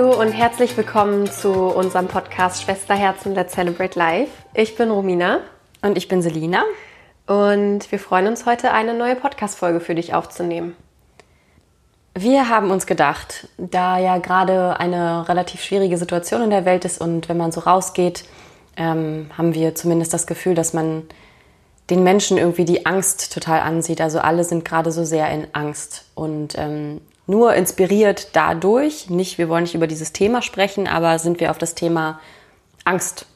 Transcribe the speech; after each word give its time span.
Hallo 0.00 0.18
und 0.18 0.32
herzlich 0.32 0.74
willkommen 0.78 1.30
zu 1.30 1.52
unserem 1.52 2.08
Podcast 2.08 2.62
Schwesterherzen 2.62 3.34
Let's 3.34 3.52
Celebrate 3.52 3.98
Life. 3.98 4.30
Ich 4.54 4.74
bin 4.74 4.90
Romina. 4.90 5.40
Und 5.82 5.98
ich 5.98 6.08
bin 6.08 6.22
Selina. 6.22 6.64
Und 7.26 7.92
wir 7.92 7.98
freuen 7.98 8.26
uns 8.26 8.46
heute, 8.46 8.72
eine 8.72 8.94
neue 8.94 9.14
Podcast-Folge 9.14 9.78
für 9.78 9.94
dich 9.94 10.14
aufzunehmen. 10.14 10.74
Wir 12.14 12.48
haben 12.48 12.70
uns 12.70 12.86
gedacht, 12.86 13.48
da 13.58 13.98
ja 13.98 14.16
gerade 14.16 14.80
eine 14.80 15.28
relativ 15.28 15.62
schwierige 15.62 15.98
Situation 15.98 16.40
in 16.40 16.50
der 16.50 16.64
Welt 16.64 16.86
ist 16.86 16.98
und 16.98 17.28
wenn 17.28 17.36
man 17.36 17.52
so 17.52 17.60
rausgeht, 17.60 18.24
ähm, 18.78 19.26
haben 19.36 19.52
wir 19.52 19.74
zumindest 19.74 20.14
das 20.14 20.26
Gefühl, 20.26 20.54
dass 20.54 20.72
man 20.72 21.02
den 21.90 22.02
Menschen 22.04 22.38
irgendwie 22.38 22.64
die 22.64 22.86
Angst 22.86 23.34
total 23.34 23.60
ansieht. 23.60 24.00
Also 24.00 24.18
alle 24.20 24.44
sind 24.44 24.64
gerade 24.64 24.92
so 24.92 25.04
sehr 25.04 25.30
in 25.30 25.48
Angst 25.52 26.06
und 26.14 26.56
ähm, 26.56 27.02
nur 27.30 27.54
inspiriert 27.54 28.34
dadurch, 28.34 29.08
nicht, 29.08 29.38
wir 29.38 29.48
wollen 29.48 29.62
nicht 29.62 29.76
über 29.76 29.86
dieses 29.86 30.12
Thema 30.12 30.42
sprechen, 30.42 30.88
aber 30.88 31.18
sind 31.20 31.38
wir 31.38 31.52
auf 31.52 31.58
das 31.58 31.76
Thema 31.76 32.18
Angst 32.84 33.26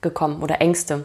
gekommen 0.00 0.42
oder 0.42 0.62
Ängste, 0.62 1.04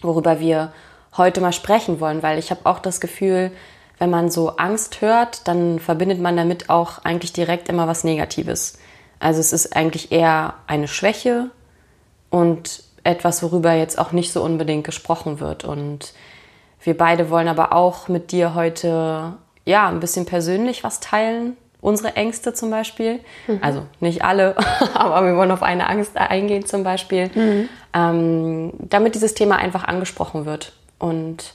worüber 0.00 0.38
wir 0.38 0.72
heute 1.16 1.40
mal 1.40 1.52
sprechen 1.52 1.98
wollen, 1.98 2.22
weil 2.22 2.38
ich 2.38 2.52
habe 2.52 2.60
auch 2.64 2.78
das 2.78 3.00
Gefühl, 3.00 3.50
wenn 3.98 4.08
man 4.08 4.30
so 4.30 4.50
Angst 4.50 5.00
hört, 5.00 5.48
dann 5.48 5.80
verbindet 5.80 6.20
man 6.20 6.36
damit 6.36 6.70
auch 6.70 7.04
eigentlich 7.04 7.32
direkt 7.32 7.68
immer 7.68 7.88
was 7.88 8.04
Negatives. 8.04 8.78
Also 9.18 9.40
es 9.40 9.52
ist 9.52 9.74
eigentlich 9.74 10.12
eher 10.12 10.54
eine 10.68 10.86
Schwäche 10.86 11.50
und 12.30 12.84
etwas, 13.02 13.42
worüber 13.42 13.72
jetzt 13.72 13.98
auch 13.98 14.12
nicht 14.12 14.32
so 14.32 14.44
unbedingt 14.44 14.84
gesprochen 14.84 15.40
wird. 15.40 15.64
Und 15.64 16.12
wir 16.84 16.96
beide 16.96 17.30
wollen 17.30 17.48
aber 17.48 17.72
auch 17.72 18.06
mit 18.06 18.30
dir 18.30 18.54
heute 18.54 19.34
ja, 19.68 19.86
ein 19.86 20.00
bisschen 20.00 20.24
persönlich 20.24 20.82
was 20.82 20.98
teilen. 20.98 21.58
Unsere 21.82 22.16
Ängste 22.16 22.54
zum 22.54 22.70
Beispiel. 22.70 23.20
Mhm. 23.46 23.58
Also 23.60 23.82
nicht 24.00 24.24
alle, 24.24 24.56
aber 24.94 25.26
wir 25.26 25.36
wollen 25.36 25.50
auf 25.50 25.62
eine 25.62 25.88
Angst 25.88 26.16
eingehen 26.16 26.64
zum 26.64 26.84
Beispiel. 26.84 27.30
Mhm. 27.34 27.68
Ähm, 27.92 28.72
damit 28.80 29.14
dieses 29.14 29.34
Thema 29.34 29.56
einfach 29.56 29.84
angesprochen 29.84 30.46
wird 30.46 30.72
und 30.98 31.52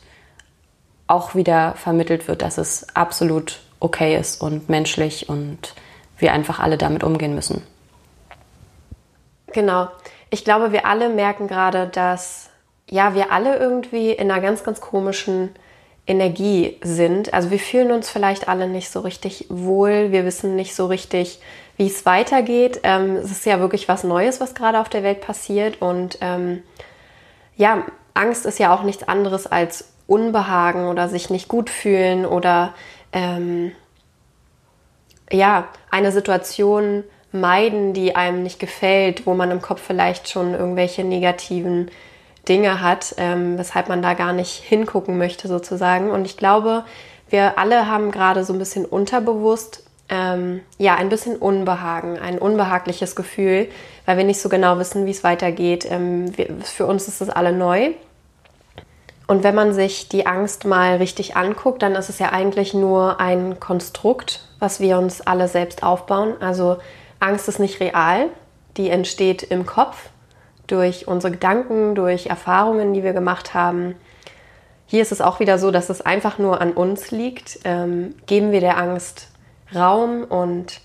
auch 1.08 1.34
wieder 1.34 1.74
vermittelt 1.74 2.28
wird, 2.28 2.44
dass 2.44 2.60
es 2.60 2.96
absolut 2.96 3.60
okay 3.80 4.16
ist 4.16 4.42
und 4.42 4.70
menschlich 4.70 5.28
und 5.28 5.74
wir 6.20 6.34
einfach 6.34 6.60
alle 6.60 6.78
damit 6.78 7.04
umgehen 7.04 7.34
müssen. 7.34 7.64
Genau. 9.48 9.88
Ich 10.30 10.46
glaube, 10.46 10.72
wir 10.72 10.86
alle 10.86 11.10
merken 11.10 11.48
gerade, 11.48 11.88
dass 11.88 12.52
ja, 12.90 13.16
wir 13.16 13.32
alle 13.32 13.58
irgendwie 13.58 14.12
in 14.12 14.30
einer 14.30 14.40
ganz, 14.40 14.64
ganz 14.64 14.82
komischen 14.82 15.50
Energie 16.06 16.78
sind. 16.84 17.34
Also 17.34 17.50
wir 17.50 17.60
fühlen 17.60 17.92
uns 17.92 18.10
vielleicht 18.10 18.48
alle 18.50 18.68
nicht 18.68 18.90
so 18.90 19.00
richtig 19.00 19.46
wohl, 19.50 20.12
wir 20.12 20.26
wissen 20.26 20.56
nicht 20.56 20.76
so 20.76 20.88
richtig, 20.88 21.40
wie 21.78 21.88
es 21.88 22.06
weitergeht. 22.06 22.82
Ähm, 22.84 23.16
es 23.16 23.32
ist 23.32 23.46
ja 23.46 23.60
wirklich 23.60 23.88
was 23.88 24.04
Neues, 24.04 24.42
was 24.42 24.54
gerade 24.54 24.80
auf 24.80 24.90
der 24.90 25.04
Welt 25.04 25.22
passiert. 25.22 25.82
Und 25.82 26.18
ähm, 26.22 26.62
ja, 27.56 27.86
Angst 28.14 28.46
ist 28.46 28.60
ja 28.60 28.76
auch 28.76 28.84
nichts 28.84 29.08
anderes 29.08 29.48
als 29.48 29.94
Unbehagen 30.06 30.88
oder 30.88 31.08
sich 31.08 31.30
nicht 31.30 31.48
gut 31.48 31.70
fühlen 31.70 32.26
oder 32.26 32.74
ähm, 33.14 33.72
ja, 35.32 35.70
eine 35.90 36.12
Situation 36.12 37.04
meiden, 37.32 37.94
die 37.94 38.16
einem 38.16 38.44
nicht 38.44 38.60
gefällt, 38.60 39.26
wo 39.26 39.34
man 39.34 39.50
im 39.50 39.62
Kopf 39.62 39.82
vielleicht 39.82 40.30
schon 40.30 40.54
irgendwelche 40.54 41.04
negativen 41.04 41.90
Dinge 42.48 42.82
hat, 42.82 43.16
ähm, 43.18 43.58
weshalb 43.58 43.90
man 43.90 44.02
da 44.02 44.14
gar 44.14 44.34
nicht 44.34 44.52
hingucken 44.52 45.18
möchte 45.18 45.48
sozusagen. 45.48 46.12
Und 46.12 46.26
ich 46.26 46.38
glaube, 46.38 46.84
wir 47.30 47.58
alle 47.58 47.88
haben 47.88 48.12
gerade 48.12 48.44
so 48.44 48.54
ein 48.54 48.60
bisschen 48.60 48.86
unterbewusst 48.86 49.84
ähm, 50.10 50.62
ja 50.78 50.96
ein 50.96 51.10
bisschen 51.10 51.38
Unbehagen, 51.38 52.20
ein 52.20 52.38
unbehagliches 52.38 53.16
Gefühl, 53.16 53.70
weil 54.06 54.18
wir 54.18 54.26
nicht 54.26 54.42
so 54.42 54.50
genau 54.50 54.78
wissen, 54.78 55.06
wie 55.06 55.12
es 55.12 55.24
weitergeht. 55.24 55.88
Ähm, 55.90 56.38
wir, 56.38 56.50
für 56.62 56.86
uns 56.86 57.08
ist 57.08 57.22
das 57.22 57.30
alle 57.30 57.54
neu. 57.54 57.92
Und 59.26 59.44
wenn 59.44 59.56
man 59.56 59.74
sich 59.74 60.10
die 60.10 60.28
Angst 60.28 60.66
mal 60.66 60.98
richtig 60.98 61.38
anguckt, 61.38 61.82
dann 61.82 61.96
ist 61.96 62.10
es 62.10 62.20
ja 62.20 62.32
eigentlich 62.32 62.74
nur 62.74 63.22
ein 63.22 63.60
Konstrukt, 63.60 64.42
was 64.60 64.82
wir 64.82 64.98
uns 64.98 65.22
alle 65.22 65.48
selbst 65.48 65.82
aufbauen. 65.82 66.36
Also 66.42 66.78
Angst 67.20 67.48
ist 67.48 67.60
nicht 67.60 67.80
real, 67.80 68.28
die 68.76 68.90
entsteht 68.90 69.42
im 69.44 69.66
Kopf 69.66 70.10
durch 70.68 71.08
unsere 71.08 71.32
Gedanken, 71.32 71.96
durch 71.96 72.28
Erfahrungen, 72.28 72.94
die 72.94 73.04
wir 73.04 73.14
gemacht 73.14 73.54
haben. 73.54 73.96
Hier 74.86 75.02
ist 75.02 75.12
es 75.12 75.22
auch 75.22 75.40
wieder 75.40 75.58
so, 75.58 75.72
dass 75.72 75.90
es 75.90 76.02
einfach 76.02 76.38
nur 76.38 76.62
an 76.62 76.74
uns 76.74 77.12
liegt. 77.12 77.60
Ähm, 77.64 78.16
geben 78.26 78.52
wir 78.52 78.62
der 78.62 78.78
Angst 78.78 79.30
Raum 79.74 80.24
und 80.24 80.82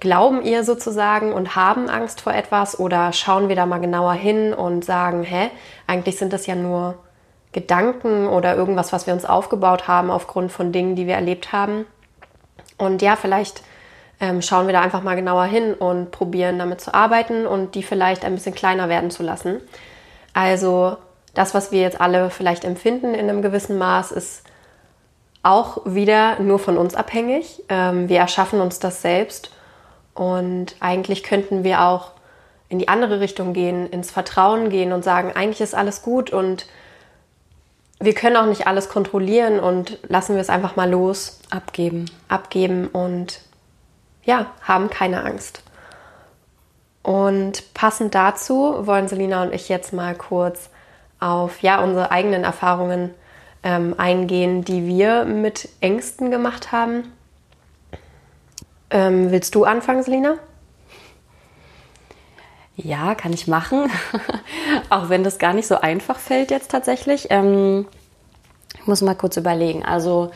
glauben 0.00 0.42
ihr 0.42 0.64
sozusagen 0.64 1.32
und 1.32 1.56
haben 1.56 1.88
Angst 1.88 2.20
vor 2.20 2.34
etwas 2.34 2.78
oder 2.78 3.12
schauen 3.12 3.48
wir 3.48 3.56
da 3.56 3.64
mal 3.66 3.78
genauer 3.78 4.12
hin 4.12 4.52
und 4.52 4.84
sagen, 4.84 5.22
hä, 5.22 5.50
eigentlich 5.86 6.18
sind 6.18 6.32
das 6.32 6.46
ja 6.46 6.54
nur 6.54 6.98
Gedanken 7.52 8.26
oder 8.26 8.54
irgendwas, 8.54 8.92
was 8.92 9.06
wir 9.06 9.14
uns 9.14 9.24
aufgebaut 9.24 9.88
haben 9.88 10.10
aufgrund 10.10 10.52
von 10.52 10.72
Dingen, 10.72 10.94
die 10.94 11.06
wir 11.06 11.14
erlebt 11.14 11.52
haben. 11.52 11.86
Und 12.76 13.00
ja, 13.00 13.16
vielleicht 13.16 13.62
ähm, 14.20 14.42
schauen 14.42 14.66
wir 14.66 14.72
da 14.72 14.80
einfach 14.80 15.02
mal 15.02 15.16
genauer 15.16 15.44
hin 15.44 15.74
und 15.74 16.10
probieren 16.10 16.58
damit 16.58 16.80
zu 16.80 16.94
arbeiten 16.94 17.46
und 17.46 17.74
die 17.74 17.82
vielleicht 17.82 18.24
ein 18.24 18.34
bisschen 18.34 18.54
kleiner 18.54 18.88
werden 18.88 19.10
zu 19.10 19.22
lassen. 19.22 19.60
Also 20.32 20.96
das, 21.34 21.54
was 21.54 21.70
wir 21.70 21.80
jetzt 21.80 22.00
alle 22.00 22.30
vielleicht 22.30 22.64
empfinden 22.64 23.14
in 23.14 23.28
einem 23.28 23.42
gewissen 23.42 23.78
Maß, 23.78 24.12
ist 24.12 24.42
auch 25.42 25.82
wieder 25.84 26.40
nur 26.40 26.58
von 26.58 26.78
uns 26.78 26.94
abhängig. 26.94 27.62
Ähm, 27.68 28.08
wir 28.08 28.18
erschaffen 28.18 28.60
uns 28.60 28.78
das 28.78 29.02
selbst 29.02 29.50
und 30.14 30.76
eigentlich 30.80 31.22
könnten 31.22 31.62
wir 31.62 31.82
auch 31.82 32.12
in 32.68 32.78
die 32.78 32.88
andere 32.88 33.20
Richtung 33.20 33.52
gehen, 33.52 33.88
ins 33.88 34.10
Vertrauen 34.10 34.70
gehen 34.70 34.92
und 34.92 35.04
sagen, 35.04 35.32
eigentlich 35.34 35.60
ist 35.60 35.74
alles 35.74 36.02
gut 36.02 36.30
und 36.30 36.66
wir 38.00 38.14
können 38.14 38.36
auch 38.36 38.46
nicht 38.46 38.66
alles 38.66 38.88
kontrollieren 38.88 39.60
und 39.60 39.98
lassen 40.08 40.34
wir 40.34 40.40
es 40.40 40.50
einfach 40.50 40.76
mal 40.76 40.90
los. 40.90 41.38
Abgeben. 41.50 42.10
Abgeben 42.28 42.88
und 42.88 43.40
ja, 44.26 44.52
haben 44.62 44.90
keine 44.90 45.24
Angst. 45.24 45.62
Und 47.02 47.72
passend 47.72 48.14
dazu 48.14 48.86
wollen 48.86 49.08
Selina 49.08 49.42
und 49.44 49.54
ich 49.54 49.68
jetzt 49.68 49.92
mal 49.92 50.14
kurz 50.14 50.68
auf 51.20 51.62
ja, 51.62 51.82
unsere 51.82 52.10
eigenen 52.10 52.44
Erfahrungen 52.44 53.14
ähm, 53.62 53.94
eingehen, 53.96 54.64
die 54.64 54.86
wir 54.86 55.24
mit 55.24 55.68
Ängsten 55.80 56.30
gemacht 56.30 56.72
haben. 56.72 57.12
Ähm, 58.90 59.30
willst 59.30 59.54
du 59.54 59.64
anfangen, 59.64 60.02
Selina? 60.02 60.34
Ja, 62.76 63.14
kann 63.14 63.32
ich 63.32 63.46
machen. 63.46 63.90
Auch 64.90 65.08
wenn 65.08 65.24
das 65.24 65.38
gar 65.38 65.54
nicht 65.54 65.66
so 65.66 65.80
einfach 65.80 66.18
fällt 66.18 66.50
jetzt 66.50 66.70
tatsächlich. 66.70 67.28
Ähm, 67.30 67.86
ich 68.78 68.86
muss 68.86 69.00
mal 69.00 69.14
kurz 69.14 69.36
überlegen. 69.36 69.84
Also 69.84 70.30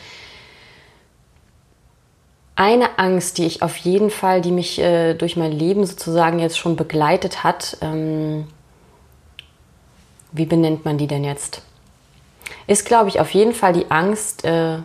eine 2.56 2.98
Angst, 2.98 3.38
die 3.38 3.46
ich 3.46 3.62
auf 3.62 3.76
jeden 3.76 4.10
Fall, 4.10 4.40
die 4.40 4.52
mich 4.52 4.78
äh, 4.78 5.14
durch 5.14 5.36
mein 5.36 5.52
Leben 5.52 5.86
sozusagen 5.86 6.38
jetzt 6.38 6.58
schon 6.58 6.76
begleitet 6.76 7.42
hat, 7.42 7.78
ähm, 7.80 8.46
wie 10.32 10.46
benennt 10.46 10.84
man 10.84 10.98
die 10.98 11.06
denn 11.06 11.24
jetzt? 11.24 11.62
Ist, 12.66 12.84
glaube 12.84 13.08
ich, 13.08 13.20
auf 13.20 13.30
jeden 13.30 13.54
Fall 13.54 13.72
die 13.72 13.90
Angst, 13.90 14.44
äh, 14.44 14.78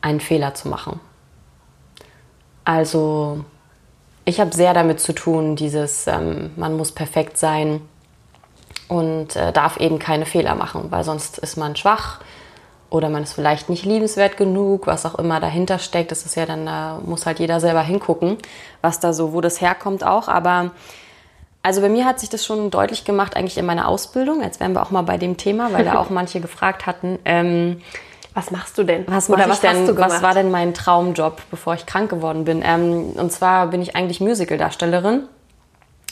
einen 0.00 0.20
Fehler 0.20 0.54
zu 0.54 0.68
machen. 0.68 1.00
Also, 2.64 3.44
ich 4.24 4.40
habe 4.40 4.54
sehr 4.54 4.74
damit 4.74 5.00
zu 5.00 5.14
tun, 5.14 5.56
dieses, 5.56 6.06
ähm, 6.06 6.50
man 6.56 6.76
muss 6.76 6.92
perfekt 6.92 7.38
sein 7.38 7.80
und 8.88 9.36
äh, 9.36 9.52
darf 9.52 9.78
eben 9.78 9.98
keine 9.98 10.26
Fehler 10.26 10.54
machen, 10.54 10.90
weil 10.90 11.04
sonst 11.04 11.38
ist 11.38 11.56
man 11.56 11.76
schwach, 11.76 12.20
oder 12.90 13.10
man 13.10 13.22
ist 13.22 13.34
vielleicht 13.34 13.68
nicht 13.68 13.84
liebenswert 13.84 14.36
genug, 14.36 14.86
was 14.86 15.04
auch 15.04 15.16
immer 15.16 15.40
dahinter 15.40 15.78
steckt. 15.78 16.10
Das 16.10 16.24
ist 16.24 16.36
ja 16.36 16.46
dann, 16.46 16.64
da 16.66 17.00
muss 17.04 17.26
halt 17.26 17.38
jeder 17.38 17.60
selber 17.60 17.82
hingucken, 17.82 18.38
was 18.80 19.00
da 19.00 19.12
so, 19.12 19.32
wo 19.32 19.40
das 19.40 19.60
herkommt 19.60 20.04
auch. 20.04 20.28
Aber 20.28 20.70
also 21.62 21.80
bei 21.82 21.88
mir 21.88 22.06
hat 22.06 22.18
sich 22.18 22.30
das 22.30 22.46
schon 22.46 22.70
deutlich 22.70 23.04
gemacht, 23.04 23.36
eigentlich 23.36 23.58
in 23.58 23.66
meiner 23.66 23.88
Ausbildung. 23.88 24.42
Jetzt 24.42 24.60
wären 24.60 24.72
wir 24.72 24.82
auch 24.82 24.90
mal 24.90 25.02
bei 25.02 25.18
dem 25.18 25.36
Thema, 25.36 25.72
weil 25.72 25.84
da 25.84 25.98
auch 25.98 26.10
manche 26.10 26.40
gefragt 26.40 26.86
hatten. 26.86 27.18
Ähm, 27.24 27.82
was 28.32 28.50
machst 28.50 28.78
du 28.78 28.84
denn? 28.84 29.04
Was 29.08 29.28
Oder 29.28 29.48
was 29.48 29.60
denn? 29.60 29.98
Was 29.98 30.22
war 30.22 30.32
denn 30.32 30.50
mein 30.50 30.72
Traumjob, 30.72 31.42
bevor 31.50 31.74
ich 31.74 31.86
krank 31.86 32.08
geworden 32.08 32.44
bin? 32.44 32.62
Ähm, 32.64 33.12
und 33.16 33.32
zwar 33.32 33.66
bin 33.66 33.82
ich 33.82 33.96
eigentlich 33.96 34.20
Musicaldarstellerin. 34.20 35.24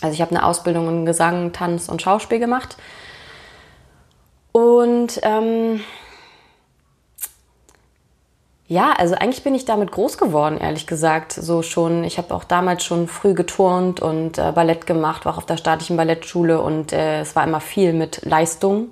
Also 0.03 0.13
ich 0.13 0.21
habe 0.21 0.33
eine 0.33 0.45
Ausbildung 0.45 0.89
in 0.89 1.07
Gesang, 1.07 1.53
Tanz 1.53 1.89
und 1.89 2.03
Schauspiel 2.03 2.39
gemacht. 2.39 2.77
Und 4.53 5.21
ähm, 5.23 5.81
ja, 8.69 8.93
also 8.93 9.15
eigentlich 9.15 9.45
bin 9.45 9.55
ich 9.55 9.65
damit 9.65 9.93
groß 9.93 10.19
geworden, 10.19 10.59
ehrlich 10.59 10.87
gesagt. 10.87 11.33
So 11.33 11.63
schon, 11.63 12.03
ich 12.03 12.19
habe 12.19 12.35
auch 12.35 12.45
damals 12.45 12.85
schon 12.85 13.07
früh 13.07 13.35
geturnt 13.35 14.01
und 14.01 14.39
äh, 14.39 14.53
Ballett 14.53 14.87
gemacht, 14.87 15.25
war 15.25 15.35
auch 15.35 15.39
auf 15.39 15.47
der 15.47 15.57
staatlichen 15.57 15.97
Ballettschule 15.97 16.61
und 16.61 16.93
äh, 16.93 17.21
es 17.21 17.37
war 17.37 17.45
immer 17.45 17.61
viel 17.61 17.93
mit 17.93 18.25
Leistung 18.25 18.89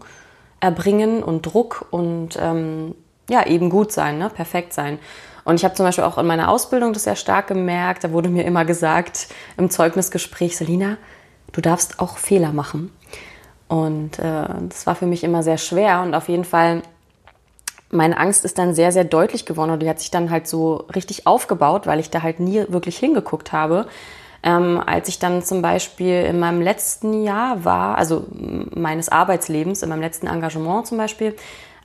erbringen 0.60 1.22
und 1.22 1.42
Druck 1.42 1.86
und 1.90 2.38
ähm, 2.40 2.94
ja, 3.28 3.46
eben 3.46 3.68
gut 3.68 3.90
sein, 3.90 4.18
ne? 4.18 4.30
perfekt 4.30 4.72
sein. 4.72 4.98
Und 5.44 5.56
ich 5.56 5.64
habe 5.64 5.74
zum 5.74 5.84
Beispiel 5.84 6.04
auch 6.04 6.18
in 6.18 6.26
meiner 6.26 6.50
Ausbildung 6.50 6.92
das 6.92 7.04
sehr 7.04 7.16
stark 7.16 7.48
gemerkt. 7.48 8.04
Da 8.04 8.12
wurde 8.12 8.28
mir 8.28 8.44
immer 8.44 8.64
gesagt 8.64 9.28
im 9.56 9.70
Zeugnisgespräch, 9.70 10.56
Selina, 10.56 10.96
du 11.52 11.60
darfst 11.60 12.00
auch 12.00 12.16
Fehler 12.16 12.52
machen. 12.52 12.90
Und 13.68 14.18
äh, 14.18 14.46
das 14.68 14.86
war 14.86 14.94
für 14.94 15.06
mich 15.06 15.24
immer 15.24 15.42
sehr 15.42 15.58
schwer. 15.58 16.00
Und 16.02 16.14
auf 16.14 16.28
jeden 16.28 16.44
Fall, 16.44 16.82
meine 17.94 18.18
Angst 18.18 18.44
ist 18.44 18.58
dann 18.58 18.74
sehr, 18.74 18.92
sehr 18.92 19.04
deutlich 19.04 19.46
geworden. 19.46 19.70
Und 19.70 19.80
die 19.80 19.88
hat 19.88 20.00
sich 20.00 20.10
dann 20.10 20.30
halt 20.30 20.46
so 20.46 20.84
richtig 20.94 21.26
aufgebaut, 21.26 21.86
weil 21.86 22.00
ich 22.00 22.10
da 22.10 22.22
halt 22.22 22.40
nie 22.40 22.64
wirklich 22.68 22.98
hingeguckt 22.98 23.52
habe. 23.52 23.86
Ähm, 24.42 24.82
als 24.84 25.08
ich 25.08 25.18
dann 25.18 25.42
zum 25.42 25.62
Beispiel 25.62 26.24
in 26.24 26.38
meinem 26.38 26.60
letzten 26.60 27.22
Jahr 27.22 27.64
war, 27.64 27.96
also 27.96 28.26
meines 28.30 29.08
Arbeitslebens, 29.08 29.82
in 29.82 29.88
meinem 29.88 30.02
letzten 30.02 30.26
Engagement 30.26 30.86
zum 30.86 30.98
Beispiel, 30.98 31.34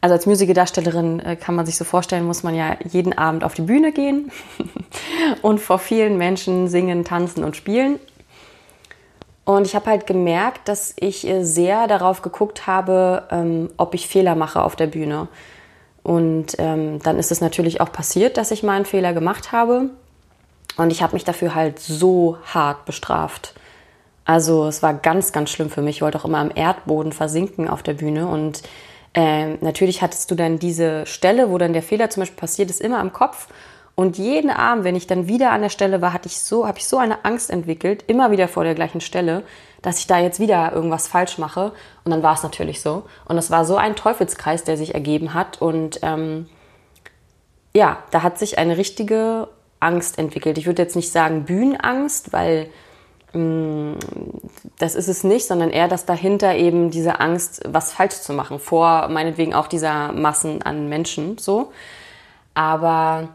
also 0.02 0.14
als 0.14 0.26
Musikdarstellerin 0.26 1.20
äh, 1.20 1.36
kann 1.36 1.56
man 1.56 1.66
sich 1.66 1.78
so 1.78 1.86
vorstellen, 1.86 2.26
muss 2.26 2.44
man 2.44 2.56
ja 2.56 2.78
jeden 2.90 3.18
Abend 3.18 3.44
auf 3.44 3.54
die 3.54 3.62
Bühne 3.62 3.92
gehen 3.92 4.32
und 5.42 5.60
vor 5.60 5.80
vielen 5.80 6.18
Menschen 6.18 6.68
singen, 6.68 7.06
tanzen 7.06 7.44
und 7.44 7.56
spielen. 7.56 8.00
Und 9.46 9.66
ich 9.66 9.76
habe 9.76 9.88
halt 9.88 10.06
gemerkt, 10.06 10.68
dass 10.68 10.94
ich 11.00 11.28
äh, 11.28 11.44
sehr 11.44 11.88
darauf 11.88 12.22
geguckt 12.22 12.68
habe, 12.68 13.24
ähm, 13.32 13.70
ob 13.78 13.94
ich 13.94 14.08
Fehler 14.08 14.36
mache 14.36 14.64
auf 14.64 14.76
der 14.76 14.88
Bühne. 14.88 15.28
Und 16.10 16.56
ähm, 16.58 16.98
dann 17.04 17.20
ist 17.20 17.32
es 17.32 17.40
natürlich 17.40 17.82
auch 17.82 17.92
passiert, 17.92 18.38
dass 18.38 18.50
ich 18.50 18.64
mal 18.64 18.74
einen 18.74 18.86
Fehler 18.86 19.14
gemacht 19.14 19.52
habe. 19.52 19.92
Und 20.76 20.92
ich 20.92 21.04
habe 21.04 21.14
mich 21.14 21.24
dafür 21.24 21.54
halt 21.54 21.78
so 21.78 22.36
hart 22.46 22.86
bestraft. 22.86 23.54
Also 24.26 24.66
es 24.66 24.82
war 24.82 24.96
ganz, 24.96 25.34
ganz 25.34 25.52
schlimm 25.52 25.70
für 25.70 25.84
mich. 25.84 25.98
Ich 25.98 26.02
wollte 26.02 26.18
auch 26.18 26.26
immer 26.26 26.40
am 26.40 26.50
Erdboden 26.56 27.12
versinken 27.12 27.68
auf 27.68 27.84
der 27.84 27.94
Bühne. 27.94 28.26
Und 28.26 28.64
äh, 29.14 29.54
natürlich 29.58 30.02
hattest 30.02 30.32
du 30.32 30.36
dann 30.36 30.58
diese 30.58 31.06
Stelle, 31.06 31.52
wo 31.52 31.60
dann 31.60 31.74
der 31.74 31.84
Fehler 31.84 32.10
zum 32.10 32.22
Beispiel 32.22 32.40
passiert 32.40 32.72
ist, 32.72 32.82
immer 32.82 33.00
im 33.02 33.14
Kopf. 33.14 33.48
Und 33.94 34.18
jeden 34.18 34.50
Abend, 34.50 34.86
wenn 34.86 34.96
ich 34.96 35.06
dann 35.06 35.28
wieder 35.28 35.52
an 35.52 35.62
der 35.62 35.70
Stelle 35.70 36.02
war, 36.02 36.12
hatte 36.12 36.28
ich 36.28 36.40
so, 36.40 36.66
habe 36.66 36.80
ich 36.80 36.88
so 36.88 36.98
eine 36.98 37.24
Angst 37.24 37.52
entwickelt, 37.52 38.06
immer 38.08 38.32
wieder 38.32 38.48
vor 38.48 38.64
der 38.64 38.74
gleichen 38.74 39.02
Stelle, 39.02 39.44
dass 39.81 40.00
ich 40.00 40.08
da 40.08 40.20
jetzt 40.20 40.40
wieder 40.40 40.74
irgendwas 40.74 41.08
falsch 41.08 41.38
mache. 41.38 41.72
Und 42.04 42.12
dann 42.12 42.24
war 42.24 42.34
es 42.34 42.44
natürlich 42.44 42.81
so. 42.81 43.04
Und 43.26 43.38
es 43.38 43.52
war 43.52 43.66
so 43.66 43.78
ein 43.78 43.96
Teufelskreis, 43.96 44.64
der 44.64 44.78
sich 44.78 44.94
ergeben 44.94 45.34
hat. 45.34 45.62
Und 45.62 46.00
ähm, 46.02 46.48
ja, 47.74 48.04
da 48.12 48.24
hat 48.24 48.40
sich 48.40 48.58
eine 48.58 48.78
richtige 48.78 49.48
Angst 49.80 50.18
entwickelt. 50.18 50.58
Ich 50.58 50.66
würde 50.66 50.81
jetzt 50.81 50.96
nicht 50.96 51.12
sagen 51.12 51.46
Bühnenangst, 51.46 52.34
weil 52.34 52.70
mh, 53.34 53.40
mm, 53.42 54.00
das 54.80 54.96
ist 54.96 55.08
es 55.08 55.24
nicht, 55.24 55.48
sondern 55.48 55.70
eher, 55.70 55.88
dass 55.88 56.06
dahinter 56.06 56.56
eben 56.56 56.90
diese 56.92 57.20
Angst, 57.20 57.62
was 57.68 57.94
falsch 57.94 58.16
zu 58.16 58.34
machen, 58.34 58.60
vor 58.60 59.08
meinetwegen 59.10 59.54
auch 59.54 59.68
dieser 59.68 60.12
Massen 60.12 60.62
an 60.62 60.90
Menschen 60.90 61.38
so. 61.38 61.72
Aber 62.54 63.30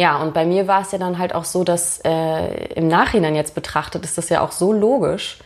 ja, 0.00 0.16
und 0.16 0.32
bei 0.32 0.46
mir 0.46 0.66
war 0.66 0.80
es 0.80 0.92
ja 0.92 0.98
dann 0.98 1.18
halt 1.18 1.34
auch 1.34 1.44
so, 1.44 1.62
dass 1.62 2.00
äh, 2.06 2.72
im 2.72 2.88
Nachhinein 2.88 3.34
jetzt 3.34 3.54
betrachtet 3.54 4.02
ist 4.02 4.16
das 4.16 4.30
ja 4.30 4.40
auch 4.40 4.50
so 4.50 4.72
logisch, 4.72 5.40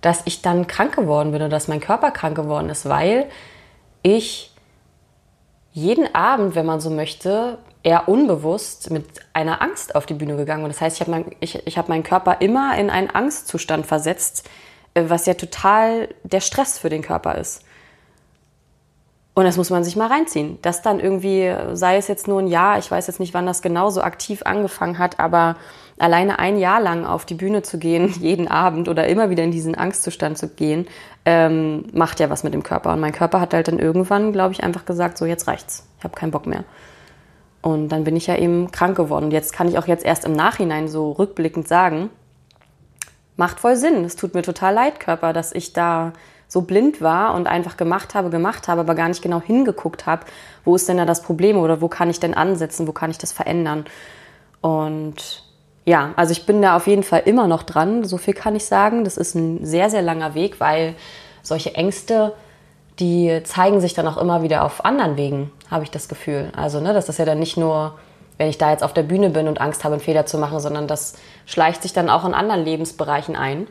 dass 0.00 0.22
ich 0.24 0.40
dann 0.40 0.66
krank 0.66 0.96
geworden 0.96 1.32
bin 1.32 1.42
oder 1.42 1.50
dass 1.50 1.68
mein 1.68 1.80
Körper 1.80 2.10
krank 2.10 2.34
geworden 2.34 2.70
ist, 2.70 2.88
weil 2.88 3.26
ich 4.00 4.50
jeden 5.72 6.14
Abend, 6.14 6.54
wenn 6.54 6.64
man 6.64 6.80
so 6.80 6.88
möchte, 6.88 7.58
eher 7.82 8.08
unbewusst 8.08 8.90
mit 8.90 9.04
einer 9.34 9.60
Angst 9.60 9.94
auf 9.94 10.06
die 10.06 10.14
Bühne 10.14 10.36
gegangen. 10.36 10.64
Und 10.64 10.70
das 10.70 10.80
heißt, 10.80 10.96
ich 10.96 11.00
habe 11.02 11.10
mein, 11.10 11.36
ich, 11.40 11.66
ich 11.66 11.76
hab 11.76 11.90
meinen 11.90 12.02
Körper 12.02 12.40
immer 12.40 12.78
in 12.78 12.88
einen 12.88 13.10
Angstzustand 13.10 13.84
versetzt, 13.84 14.48
äh, 14.94 15.04
was 15.08 15.26
ja 15.26 15.34
total 15.34 16.08
der 16.22 16.40
Stress 16.40 16.78
für 16.78 16.88
den 16.88 17.02
Körper 17.02 17.34
ist. 17.34 17.62
Und 19.38 19.44
das 19.44 19.56
muss 19.56 19.70
man 19.70 19.84
sich 19.84 19.94
mal 19.94 20.08
reinziehen. 20.08 20.58
Das 20.62 20.82
dann 20.82 20.98
irgendwie, 20.98 21.54
sei 21.72 21.96
es 21.96 22.08
jetzt 22.08 22.26
nur 22.26 22.40
ein 22.40 22.48
Jahr, 22.48 22.76
ich 22.80 22.90
weiß 22.90 23.06
jetzt 23.06 23.20
nicht, 23.20 23.34
wann 23.34 23.46
das 23.46 23.62
genau 23.62 23.88
so 23.88 24.02
aktiv 24.02 24.42
angefangen 24.44 24.98
hat, 24.98 25.20
aber 25.20 25.54
alleine 25.96 26.40
ein 26.40 26.58
Jahr 26.58 26.80
lang 26.80 27.06
auf 27.06 27.24
die 27.24 27.34
Bühne 27.34 27.62
zu 27.62 27.78
gehen, 27.78 28.08
jeden 28.20 28.48
Abend 28.48 28.88
oder 28.88 29.06
immer 29.06 29.30
wieder 29.30 29.44
in 29.44 29.52
diesen 29.52 29.76
Angstzustand 29.76 30.38
zu 30.38 30.48
gehen, 30.48 30.88
ähm, 31.24 31.84
macht 31.92 32.18
ja 32.18 32.30
was 32.30 32.42
mit 32.42 32.52
dem 32.52 32.64
Körper. 32.64 32.92
Und 32.92 32.98
mein 32.98 33.12
Körper 33.12 33.40
hat 33.40 33.54
halt 33.54 33.68
dann 33.68 33.78
irgendwann, 33.78 34.32
glaube 34.32 34.54
ich, 34.54 34.64
einfach 34.64 34.84
gesagt, 34.86 35.16
so 35.16 35.24
jetzt 35.24 35.46
reicht's. 35.46 35.86
Ich 35.98 36.04
habe 36.04 36.16
keinen 36.16 36.32
Bock 36.32 36.48
mehr. 36.48 36.64
Und 37.62 37.90
dann 37.90 38.02
bin 38.02 38.16
ich 38.16 38.26
ja 38.26 38.34
eben 38.34 38.72
krank 38.72 38.96
geworden. 38.96 39.26
Und 39.26 39.30
jetzt 39.30 39.52
kann 39.52 39.68
ich 39.68 39.78
auch 39.78 39.86
jetzt 39.86 40.04
erst 40.04 40.24
im 40.24 40.32
Nachhinein 40.32 40.88
so 40.88 41.12
rückblickend 41.12 41.68
sagen, 41.68 42.10
macht 43.36 43.60
voll 43.60 43.76
Sinn. 43.76 44.04
Es 44.04 44.16
tut 44.16 44.34
mir 44.34 44.42
total 44.42 44.74
leid, 44.74 44.98
Körper, 44.98 45.32
dass 45.32 45.52
ich 45.52 45.72
da 45.72 46.12
so 46.48 46.62
blind 46.62 47.02
war 47.02 47.34
und 47.34 47.46
einfach 47.46 47.76
gemacht 47.76 48.14
habe, 48.14 48.30
gemacht 48.30 48.68
habe, 48.68 48.80
aber 48.80 48.94
gar 48.94 49.08
nicht 49.08 49.22
genau 49.22 49.40
hingeguckt 49.40 50.06
habe, 50.06 50.24
wo 50.64 50.74
ist 50.74 50.88
denn 50.88 50.96
da 50.96 51.04
das 51.04 51.22
Problem 51.22 51.58
oder 51.58 51.80
wo 51.82 51.88
kann 51.88 52.08
ich 52.08 52.20
denn 52.20 52.34
ansetzen, 52.34 52.88
wo 52.88 52.92
kann 52.92 53.10
ich 53.10 53.18
das 53.18 53.32
verändern. 53.32 53.84
Und 54.62 55.44
ja, 55.84 56.12
also 56.16 56.32
ich 56.32 56.46
bin 56.46 56.60
da 56.62 56.76
auf 56.76 56.86
jeden 56.86 57.02
Fall 57.02 57.22
immer 57.26 57.46
noch 57.46 57.62
dran, 57.62 58.04
so 58.04 58.16
viel 58.16 58.34
kann 58.34 58.56
ich 58.56 58.64
sagen. 58.64 59.04
Das 59.04 59.16
ist 59.16 59.34
ein 59.34 59.64
sehr, 59.64 59.90
sehr 59.90 60.02
langer 60.02 60.34
Weg, 60.34 60.58
weil 60.58 60.94
solche 61.42 61.74
Ängste, 61.74 62.34
die 62.98 63.40
zeigen 63.44 63.80
sich 63.80 63.94
dann 63.94 64.08
auch 64.08 64.16
immer 64.16 64.42
wieder 64.42 64.64
auf 64.64 64.84
anderen 64.84 65.16
Wegen, 65.16 65.52
habe 65.70 65.84
ich 65.84 65.90
das 65.90 66.08
Gefühl. 66.08 66.50
Also, 66.56 66.80
ne, 66.80 66.92
das 66.92 67.08
ist 67.08 67.18
ja 67.18 67.24
dann 67.24 67.38
nicht 67.38 67.56
nur, 67.56 67.98
wenn 68.38 68.48
ich 68.48 68.58
da 68.58 68.70
jetzt 68.70 68.82
auf 68.82 68.92
der 68.92 69.02
Bühne 69.02 69.30
bin 69.30 69.48
und 69.48 69.60
Angst 69.60 69.84
habe, 69.84 69.94
einen 69.94 70.02
Fehler 70.02 70.26
zu 70.26 70.38
machen, 70.38 70.60
sondern 70.60 70.86
das 70.86 71.14
schleicht 71.46 71.82
sich 71.82 71.92
dann 71.92 72.10
auch 72.10 72.24
in 72.24 72.34
anderen 72.34 72.64
Lebensbereichen 72.64 73.36
ein. 73.36 73.66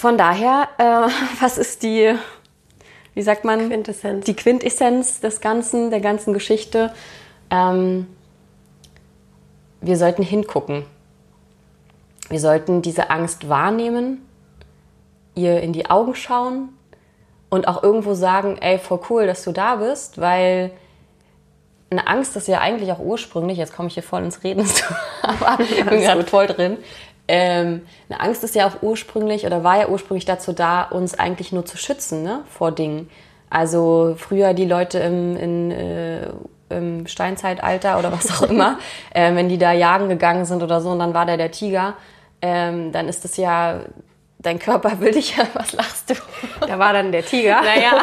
Von 0.00 0.16
daher, 0.16 0.66
äh, 0.78 0.82
was 1.42 1.58
ist 1.58 1.82
die, 1.82 2.14
wie 3.12 3.20
sagt 3.20 3.44
man? 3.44 3.68
Quintessenz. 3.68 4.24
Die 4.24 4.34
Quintessenz 4.34 5.20
des 5.20 5.42
Ganzen, 5.42 5.90
der 5.90 6.00
ganzen 6.00 6.32
Geschichte. 6.32 6.94
Ähm, 7.50 8.06
wir 9.82 9.98
sollten 9.98 10.22
hingucken. 10.22 10.86
Wir 12.30 12.40
sollten 12.40 12.80
diese 12.80 13.10
Angst 13.10 13.50
wahrnehmen, 13.50 14.26
ihr 15.34 15.60
in 15.60 15.74
die 15.74 15.90
Augen 15.90 16.14
schauen 16.14 16.70
und 17.50 17.68
auch 17.68 17.82
irgendwo 17.82 18.14
sagen, 18.14 18.56
ey, 18.56 18.78
voll 18.78 19.00
cool, 19.10 19.26
dass 19.26 19.44
du 19.44 19.52
da 19.52 19.76
bist, 19.76 20.18
weil 20.18 20.70
eine 21.90 22.06
Angst 22.06 22.36
ist 22.36 22.48
ja 22.48 22.60
eigentlich 22.60 22.90
auch 22.90 23.00
ursprünglich, 23.00 23.58
jetzt 23.58 23.74
komme 23.74 23.88
ich 23.88 23.94
hier 23.94 24.02
voll 24.02 24.22
ins 24.22 24.44
Reden, 24.44 24.66
aber 25.22 25.62
ich 25.62 25.84
bin 25.84 26.00
gerade 26.00 26.24
voll 26.24 26.46
drin, 26.46 26.78
ähm, 27.30 27.82
eine 28.08 28.20
Angst 28.20 28.42
ist 28.42 28.56
ja 28.56 28.66
auch 28.66 28.82
ursprünglich 28.82 29.46
oder 29.46 29.62
war 29.62 29.78
ja 29.78 29.88
ursprünglich 29.88 30.24
dazu 30.24 30.52
da, 30.52 30.82
uns 30.82 31.16
eigentlich 31.16 31.52
nur 31.52 31.64
zu 31.64 31.76
schützen 31.76 32.24
ne, 32.24 32.42
vor 32.50 32.72
Dingen. 32.72 33.08
Also 33.48 34.16
früher 34.18 34.52
die 34.52 34.64
Leute 34.64 34.98
im, 34.98 35.36
in, 35.36 35.70
äh, 35.70 36.28
im 36.70 37.06
Steinzeitalter 37.06 38.00
oder 38.00 38.10
was 38.10 38.30
auch 38.32 38.50
immer, 38.50 38.78
äh, 39.14 39.32
wenn 39.36 39.48
die 39.48 39.58
da 39.58 39.72
jagen 39.72 40.08
gegangen 40.08 40.44
sind 40.44 40.62
oder 40.62 40.80
so 40.80 40.90
und 40.90 40.98
dann 40.98 41.14
war 41.14 41.24
da 41.24 41.36
der 41.36 41.52
Tiger, 41.52 41.94
ähm, 42.42 42.90
dann 42.90 43.08
ist 43.08 43.22
das 43.22 43.36
ja, 43.36 43.80
dein 44.40 44.58
Körper 44.58 44.98
will 44.98 45.12
dich 45.12 45.36
ja, 45.36 45.44
was 45.54 45.72
lachst 45.72 46.10
du? 46.10 46.14
Da 46.66 46.80
war 46.80 46.92
dann 46.92 47.12
der 47.12 47.24
Tiger. 47.24 47.60
naja, 47.62 48.00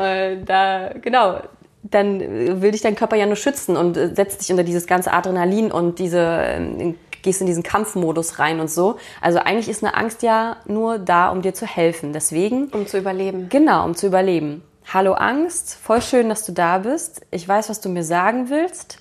äh, 0.00 0.36
da, 0.44 0.90
genau, 1.00 1.40
dann 1.82 2.20
will 2.62 2.70
dich 2.70 2.82
dein 2.82 2.94
Körper 2.94 3.16
ja 3.16 3.26
nur 3.26 3.36
schützen 3.36 3.76
und 3.76 3.94
setzt 3.94 4.40
dich 4.40 4.50
unter 4.50 4.64
dieses 4.64 4.86
ganze 4.86 5.12
Adrenalin 5.12 5.72
und 5.72 5.98
diese 5.98 6.20
ähm, 6.20 6.94
gehst 7.24 7.40
in 7.40 7.48
diesen 7.48 7.64
Kampfmodus 7.64 8.38
rein 8.38 8.60
und 8.60 8.70
so. 8.70 8.98
Also 9.20 9.40
eigentlich 9.40 9.68
ist 9.68 9.82
eine 9.82 9.96
Angst 9.96 10.22
ja 10.22 10.58
nur 10.66 10.98
da, 10.98 11.30
um 11.30 11.42
dir 11.42 11.54
zu 11.54 11.66
helfen. 11.66 12.12
Deswegen. 12.12 12.68
Um 12.68 12.86
zu 12.86 12.98
überleben. 12.98 13.48
Genau, 13.48 13.84
um 13.84 13.96
zu 13.96 14.06
überleben. 14.06 14.62
Hallo 14.92 15.14
Angst, 15.14 15.74
voll 15.74 16.02
schön, 16.02 16.28
dass 16.28 16.44
du 16.44 16.52
da 16.52 16.78
bist. 16.78 17.22
Ich 17.30 17.48
weiß, 17.48 17.70
was 17.70 17.80
du 17.80 17.88
mir 17.88 18.04
sagen 18.04 18.50
willst. 18.50 18.98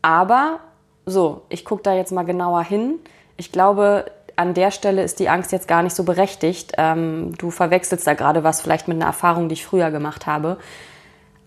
Aber 0.00 0.60
so, 1.04 1.42
ich 1.48 1.64
gucke 1.64 1.82
da 1.82 1.92
jetzt 1.92 2.12
mal 2.12 2.22
genauer 2.22 2.62
hin. 2.62 3.00
Ich 3.36 3.52
glaube, 3.52 4.06
an 4.36 4.54
der 4.54 4.70
Stelle 4.70 5.02
ist 5.02 5.18
die 5.18 5.28
Angst 5.28 5.50
jetzt 5.50 5.66
gar 5.66 5.82
nicht 5.82 5.96
so 5.96 6.04
berechtigt. 6.04 6.72
Ähm, 6.78 7.34
du 7.36 7.50
verwechselst 7.50 8.06
da 8.06 8.14
gerade 8.14 8.44
was 8.44 8.60
vielleicht 8.60 8.86
mit 8.86 8.96
einer 8.96 9.06
Erfahrung, 9.06 9.48
die 9.48 9.54
ich 9.54 9.66
früher 9.66 9.90
gemacht 9.90 10.26
habe. 10.26 10.58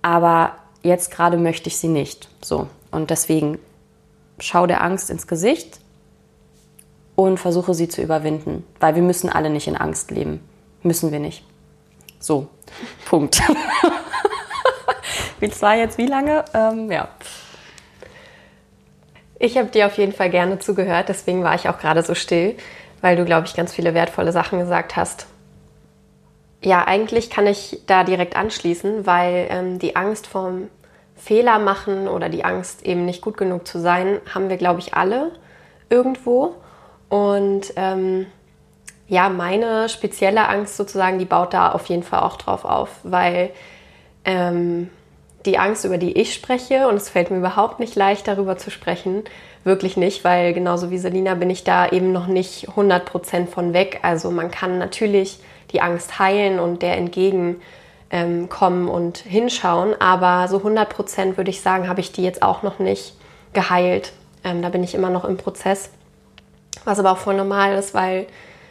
Aber 0.01 0.55
jetzt 0.83 1.09
gerade 1.11 1.37
möchte 1.37 1.69
ich 1.69 1.77
sie 1.77 1.87
nicht. 1.87 2.27
So. 2.41 2.67
Und 2.91 3.09
deswegen 3.09 3.59
schau 4.39 4.67
der 4.67 4.83
Angst 4.83 5.09
ins 5.09 5.27
Gesicht, 5.27 5.79
und 7.15 7.37
versuche 7.37 7.73
sie 7.73 7.87
zu 7.87 8.01
überwinden, 8.01 8.65
weil 8.79 8.95
wir 8.95 9.01
müssen 9.01 9.29
alle 9.29 9.49
nicht 9.49 9.67
in 9.67 9.77
Angst 9.77 10.11
leben. 10.11 10.41
Müssen 10.83 11.11
wir 11.11 11.19
nicht. 11.19 11.43
So, 12.19 12.47
Punkt. 13.05 13.41
Wie 15.39 15.61
war 15.61 15.75
jetzt 15.75 15.97
wie 15.97 16.05
lange? 16.05 16.45
Ähm, 16.53 16.91
ja. 16.91 17.09
Ich 19.39 19.57
habe 19.57 19.69
dir 19.69 19.87
auf 19.87 19.97
jeden 19.97 20.13
Fall 20.13 20.29
gerne 20.29 20.59
zugehört, 20.59 21.09
deswegen 21.09 21.43
war 21.43 21.55
ich 21.55 21.67
auch 21.67 21.79
gerade 21.79 22.03
so 22.03 22.13
still, 22.13 22.55
weil 23.01 23.15
du, 23.15 23.25
glaube 23.25 23.47
ich, 23.47 23.55
ganz 23.55 23.73
viele 23.73 23.95
wertvolle 23.95 24.31
Sachen 24.31 24.59
gesagt 24.59 24.95
hast. 24.95 25.25
Ja, 26.63 26.85
eigentlich 26.85 27.31
kann 27.31 27.47
ich 27.47 27.81
da 27.87 28.03
direkt 28.03 28.35
anschließen, 28.35 29.07
weil 29.07 29.47
ähm, 29.49 29.79
die 29.79 29.95
Angst 29.95 30.27
vorm 30.27 30.67
Fehler 31.15 31.57
machen 31.57 32.07
oder 32.07 32.29
die 32.29 32.45
Angst, 32.45 32.85
eben 32.85 33.05
nicht 33.05 33.21
gut 33.21 33.37
genug 33.37 33.67
zu 33.67 33.79
sein, 33.79 34.19
haben 34.31 34.49
wir, 34.49 34.57
glaube 34.57 34.79
ich, 34.79 34.93
alle 34.93 35.31
irgendwo. 35.89 36.55
Und 37.11 37.73
ähm, 37.75 38.25
ja, 39.09 39.27
meine 39.27 39.89
spezielle 39.89 40.47
Angst 40.47 40.77
sozusagen, 40.77 41.19
die 41.19 41.25
baut 41.25 41.53
da 41.53 41.73
auf 41.73 41.87
jeden 41.87 42.03
Fall 42.03 42.21
auch 42.21 42.37
drauf 42.37 42.63
auf, 42.63 42.87
weil 43.03 43.49
ähm, 44.23 44.89
die 45.45 45.57
Angst, 45.57 45.83
über 45.83 45.97
die 45.97 46.13
ich 46.13 46.33
spreche. 46.33 46.87
Und 46.87 46.95
es 46.95 47.09
fällt 47.09 47.29
mir 47.29 47.39
überhaupt 47.39 47.81
nicht 47.81 47.95
leicht, 47.95 48.29
darüber 48.29 48.57
zu 48.57 48.71
sprechen. 48.71 49.25
Wirklich 49.65 49.97
nicht, 49.97 50.23
weil 50.23 50.53
genauso 50.53 50.89
wie 50.89 50.97
Selina 50.97 51.35
bin 51.35 51.49
ich 51.49 51.65
da 51.65 51.89
eben 51.89 52.13
noch 52.13 52.27
nicht 52.27 52.69
100% 52.69 53.47
von 53.47 53.73
weg. 53.73 53.99
Also 54.03 54.31
man 54.31 54.49
kann 54.49 54.77
natürlich 54.77 55.39
die 55.73 55.81
Angst 55.81 56.17
heilen 56.17 56.59
und 56.61 56.81
der 56.81 56.95
entgegenkommen 56.95 57.59
ähm, 58.11 58.89
und 58.89 59.17
hinschauen. 59.17 59.99
Aber 59.99 60.47
so 60.47 60.59
100% 60.59 61.35
würde 61.35 61.49
ich 61.49 61.59
sagen, 61.59 61.89
habe 61.89 61.99
ich 61.99 62.13
die 62.13 62.23
jetzt 62.23 62.41
auch 62.41 62.63
noch 62.63 62.79
nicht 62.79 63.17
geheilt. 63.51 64.13
Ähm, 64.45 64.61
da 64.61 64.69
bin 64.69 64.81
ich 64.81 64.95
immer 64.95 65.09
noch 65.09 65.25
im 65.25 65.35
Prozess. 65.35 65.89
Was 66.85 66.99
aber 66.99 67.11
auch 67.11 67.17
voll 67.17 67.35
normal 67.35 67.75
ist, 67.75 67.93
weil 67.93 68.27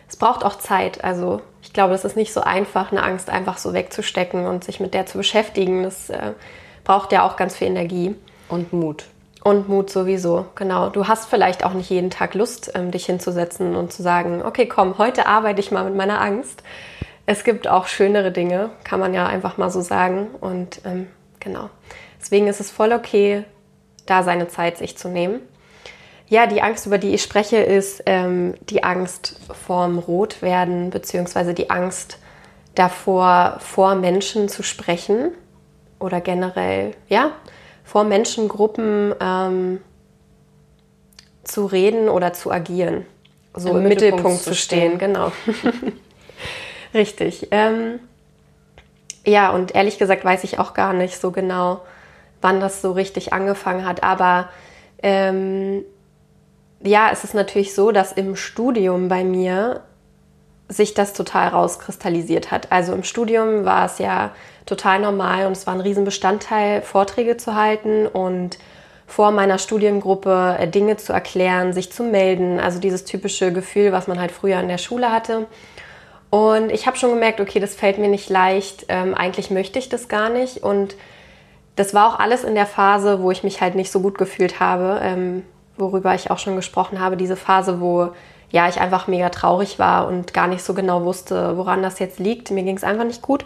es 0.09 0.16
braucht 0.16 0.45
auch 0.45 0.59
Zeit. 0.59 1.04
Also 1.04 1.40
ich 1.62 1.73
glaube, 1.73 1.95
es 1.95 2.04
ist 2.04 2.16
nicht 2.16 2.33
so 2.33 2.40
einfach, 2.40 2.90
eine 2.90 3.02
Angst 3.02 3.30
einfach 3.30 3.59
so 3.59 3.73
wegzustecken 3.73 4.47
und 4.47 4.64
sich 4.64 4.80
mit 4.80 4.95
der 4.95 5.07
zu 5.07 5.19
beschäftigen. 5.19 5.85
Das 5.85 6.11
äh, 6.11 6.33
braucht 6.85 7.12
ja 7.12 7.26
auch 7.26 7.37
ganz 7.37 7.57
viel 7.57 7.69
Energie. 7.69 8.16
Und 8.49 8.73
Mut. 8.73 9.04
Und 9.42 9.69
Mut 9.69 9.88
sowieso, 9.88 10.47
genau. 10.54 10.90
Du 10.90 11.09
hast 11.09 11.30
vielleicht 11.30 11.64
auch 11.64 11.73
nicht 11.73 11.88
jeden 11.88 12.11
Tag 12.11 12.35
Lust, 12.35 12.73
ähm, 12.75 12.90
dich 12.90 13.07
hinzusetzen 13.07 13.75
und 13.76 13.92
zu 13.92 14.02
sagen, 14.02 14.42
okay, 14.45 14.66
komm, 14.66 14.99
heute 14.99 15.26
arbeite 15.26 15.61
ich 15.61 15.71
mal 15.71 15.85
mit 15.85 15.97
meiner 15.97 16.21
Angst. 16.21 16.62
Es 17.26 17.45
gibt 17.45 17.69
auch 17.69 17.87
schönere 17.87 18.33
Dinge, 18.33 18.71
kann 18.83 19.00
man 19.00 19.14
ja 19.14 19.26
einfach 19.26 19.57
mal 19.57 19.71
so 19.71 19.80
sagen. 19.80 20.28
Und 20.40 20.83
ähm, 20.85 21.07
genau. 21.38 21.71
Deswegen 22.21 22.49
ist 22.49 22.61
es 22.61 22.71
voll 22.71 22.92
okay, 22.92 23.45
da 24.04 24.25
seine 24.25 24.49
Zeit 24.49 24.76
sich 24.76 24.99
zu 24.99 25.09
nehmen. 25.09 25.40
Ja, 26.30 26.46
die 26.46 26.62
Angst, 26.62 26.87
über 26.87 26.99
die 26.99 27.12
ich 27.12 27.22
spreche, 27.25 27.56
ist 27.56 28.04
ähm, 28.06 28.54
die 28.60 28.84
Angst 28.84 29.40
vorm 29.66 29.99
Rotwerden, 29.99 30.90
beziehungsweise 30.90 31.54
die 31.54 31.70
Angst 31.70 32.18
davor, 32.76 33.56
vor 33.58 33.96
Menschen 33.96 34.49
zu 34.49 34.62
sprechen 34.62 35.32
oder 35.99 36.20
generell, 36.20 36.94
ja, 37.08 37.32
vor 37.82 38.04
Menschengruppen 38.04 39.12
ähm, 39.20 39.80
zu 41.42 41.66
reden 41.66 42.08
oder 42.08 42.32
zu 42.32 42.52
agieren. 42.52 43.06
So 43.54 43.70
im, 43.70 43.78
im 43.78 43.82
Mittelpunkt, 43.88 44.25
Mittelpunkt, 44.25 44.42
zu 44.44 44.54
stehen, 44.54 44.96
stehen. 44.96 44.99
genau. 45.00 45.32
Richtig. 46.94 47.49
Ähm, 47.50 47.99
ja, 49.26 49.50
und 49.50 49.75
ehrlich 49.75 49.99
gesagt 49.99 50.25
weiß 50.25 50.44
ich 50.44 50.60
auch 50.60 50.75
gar 50.75 50.92
nicht 50.92 51.20
so 51.20 51.32
genau, 51.32 51.80
wann 52.40 52.60
das 52.60 52.82
so 52.82 52.92
richtig 52.92 53.32
angefangen 53.32 53.84
hat. 53.84 54.04
Aber 54.04 54.49
ähm, 55.02 55.84
ja, 56.82 57.10
es 57.12 57.25
ist 57.25 57.34
natürlich 57.34 57.75
so, 57.75 57.92
dass 57.92 58.12
im 58.12 58.37
Studium 58.37 59.08
bei 59.08 59.25
mir 59.25 59.82
sich 60.68 60.94
das 60.94 61.12
total 61.12 61.49
rauskristallisiert 61.49 62.50
hat. 62.50 62.70
Also 62.70 62.92
im 62.92 63.02
Studium 63.02 63.64
war 63.64 63.87
es 63.87 63.99
ja 63.99 64.30
total 64.66 65.00
normal 65.00 65.46
und 65.46 65.52
es 65.52 65.66
war 65.66 65.75
ein 65.75 65.80
Riesenbestandteil, 65.80 66.82
Vorträge 66.82 67.37
zu 67.37 67.54
halten 67.54 68.06
und 68.06 68.58
vor 69.06 69.32
meiner 69.32 69.58
Studiengruppe 69.58 70.56
äh, 70.60 70.68
Dinge 70.68 70.96
zu 70.96 71.12
erklären, 71.12 71.72
sich 71.72 71.92
zu 71.92 72.04
melden. 72.04 72.60
Also 72.60 72.78
dieses 72.78 73.04
typische 73.04 73.52
Gefühl, 73.52 73.90
was 73.90 74.06
man 74.06 74.20
halt 74.20 74.30
früher 74.30 74.60
in 74.60 74.68
der 74.68 74.78
Schule 74.78 75.10
hatte. 75.10 75.46
Und 76.30 76.70
ich 76.70 76.87
habe 76.87 76.96
schon 76.96 77.10
gemerkt, 77.10 77.40
okay, 77.40 77.58
das 77.58 77.75
fällt 77.75 77.99
mir 77.99 78.08
nicht 78.08 78.30
leicht. 78.30 78.87
Ähm, 78.88 79.14
eigentlich 79.14 79.50
möchte 79.50 79.80
ich 79.80 79.88
das 79.88 80.06
gar 80.06 80.30
nicht. 80.30 80.58
Und 80.62 80.94
das 81.75 81.92
war 81.92 82.06
auch 82.08 82.20
alles 82.20 82.44
in 82.44 82.54
der 82.54 82.66
Phase, 82.66 83.20
wo 83.20 83.32
ich 83.32 83.42
mich 83.42 83.60
halt 83.60 83.75
nicht 83.75 83.90
so 83.90 83.99
gut 83.99 84.16
gefühlt 84.16 84.60
habe. 84.60 85.00
Ähm, 85.02 85.42
worüber 85.80 86.14
ich 86.14 86.30
auch 86.30 86.38
schon 86.38 86.56
gesprochen 86.56 87.00
habe, 87.00 87.16
diese 87.16 87.37
Phase, 87.37 87.80
wo 87.80 88.10
ja, 88.50 88.68
ich 88.68 88.80
einfach 88.80 89.06
mega 89.06 89.28
traurig 89.28 89.78
war 89.78 90.08
und 90.08 90.34
gar 90.34 90.46
nicht 90.46 90.62
so 90.62 90.75
genau 90.75 91.04
wusste, 91.04 91.56
woran 91.56 91.82
das 91.82 91.99
jetzt 91.99 92.18
liegt. 92.18 92.50
Mir 92.50 92.64
ging 92.64 92.76
es 92.76 92.84
einfach 92.84 93.04
nicht 93.04 93.22
gut. 93.22 93.44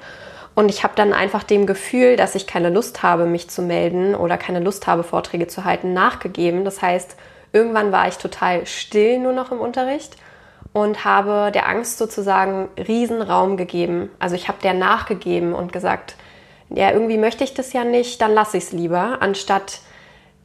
Und 0.55 0.69
ich 0.69 0.85
habe 0.85 0.95
dann 0.97 1.13
einfach 1.13 1.43
dem 1.43 1.67
Gefühl, 1.67 2.17
dass 2.17 2.35
ich 2.35 2.47
keine 2.47 2.71
Lust 2.71 3.03
habe, 3.03 3.27
mich 3.27 3.51
zu 3.51 3.61
melden 3.61 4.15
oder 4.15 4.39
keine 4.39 4.61
Lust 4.61 4.87
habe, 4.87 5.03
Vorträge 5.03 5.47
zu 5.47 5.65
halten, 5.65 5.93
nachgegeben. 5.93 6.65
Das 6.65 6.81
heißt, 6.81 7.17
irgendwann 7.53 7.93
war 7.93 8.09
ich 8.09 8.19
total 8.19 8.65
still 8.67 9.19
nur 9.19 9.33
noch 9.33 9.51
im 9.53 9.61
Unterricht 9.61 10.17
und 10.73 11.05
habe 11.05 11.51
der 11.53 11.69
Angst 11.69 11.99
sozusagen 11.99 12.69
Riesenraum 12.77 13.57
gegeben. 13.57 14.11
Also 14.19 14.37
ich 14.37 14.49
habe 14.49 14.59
der 14.63 14.75
nachgegeben 14.75 15.55
und 15.55 15.73
gesagt, 15.73 16.15
ja, 16.71 16.91
irgendwie 16.93 17.19
möchte 17.19 17.45
ich 17.45 17.55
das 17.55 17.73
ja 17.73 17.85
nicht, 17.85 18.21
dann 18.21 18.33
lasse 18.33 18.57
ich 18.57 18.65
es 18.65 18.73
lieber, 18.73 19.19
anstatt 19.21 19.81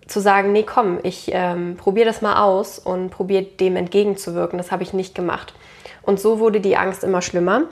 zu 0.10 0.20
sagen, 0.20 0.52
nee, 0.52 0.64
komm, 0.64 1.00
ich 1.04 1.30
ähm, 1.34 1.78
probiere 1.78 2.08
das 2.08 2.22
mal 2.22 2.42
aus 2.42 2.80
und 2.80 3.12
probiere 3.12 3.44
dem 3.44 3.76
entgegenzuwirken. 3.76 4.58
Das 4.58 4.72
habe 4.72 4.84
ich 4.84 4.92
nicht 4.92 5.14
gemacht. 5.14 5.54
Und 6.02 6.20
so 6.20 6.40
wurde 6.40 6.60
die 6.60 6.78
Angst 6.78 7.04
immer 7.04 7.22
schlimmer. 7.22 7.64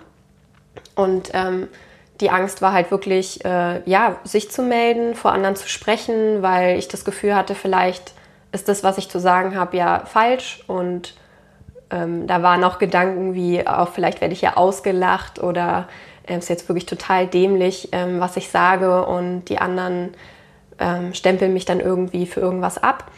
Und 0.95 1.31
ähm, 1.33 1.67
die 2.21 2.29
Angst 2.29 2.61
war 2.61 2.73
halt 2.73 2.91
wirklich, 2.91 3.43
äh, 3.43 3.81
ja, 3.89 4.17
sich 4.23 4.51
zu 4.51 4.61
melden, 4.61 5.15
vor 5.15 5.31
anderen 5.31 5.55
zu 5.55 5.67
sprechen, 5.67 6.41
weil 6.43 6.77
ich 6.77 6.87
das 6.87 7.05
Gefühl 7.05 7.35
hatte, 7.35 7.55
vielleicht 7.55 8.13
ist 8.51 8.69
das, 8.69 8.83
was 8.83 8.97
ich 8.97 9.09
zu 9.09 9.19
sagen 9.19 9.55
habe, 9.55 9.75
ja 9.75 10.03
falsch. 10.05 10.63
Und 10.67 11.15
ähm, 11.89 12.27
da 12.27 12.43
waren 12.43 12.63
auch 12.63 12.77
Gedanken 12.77 13.33
wie, 13.33 13.65
auch 13.65 13.89
vielleicht 13.89 14.21
werde 14.21 14.33
ich 14.33 14.41
ja 14.41 14.57
ausgelacht 14.57 15.41
oder 15.41 15.87
äh, 16.27 16.37
ist 16.37 16.49
jetzt 16.49 16.69
wirklich 16.69 16.85
total 16.85 17.25
dämlich, 17.25 17.89
ähm, 17.93 18.19
was 18.19 18.37
ich 18.37 18.49
sage 18.49 19.05
und 19.05 19.45
die 19.45 19.57
anderen 19.57 20.13
ähm, 20.79 21.13
stempeln 21.13 21.53
mich 21.53 21.65
dann 21.65 21.79
irgendwie 21.79 22.25
für 22.25 22.39
irgendwas 22.39 22.77
ab. 22.77 23.11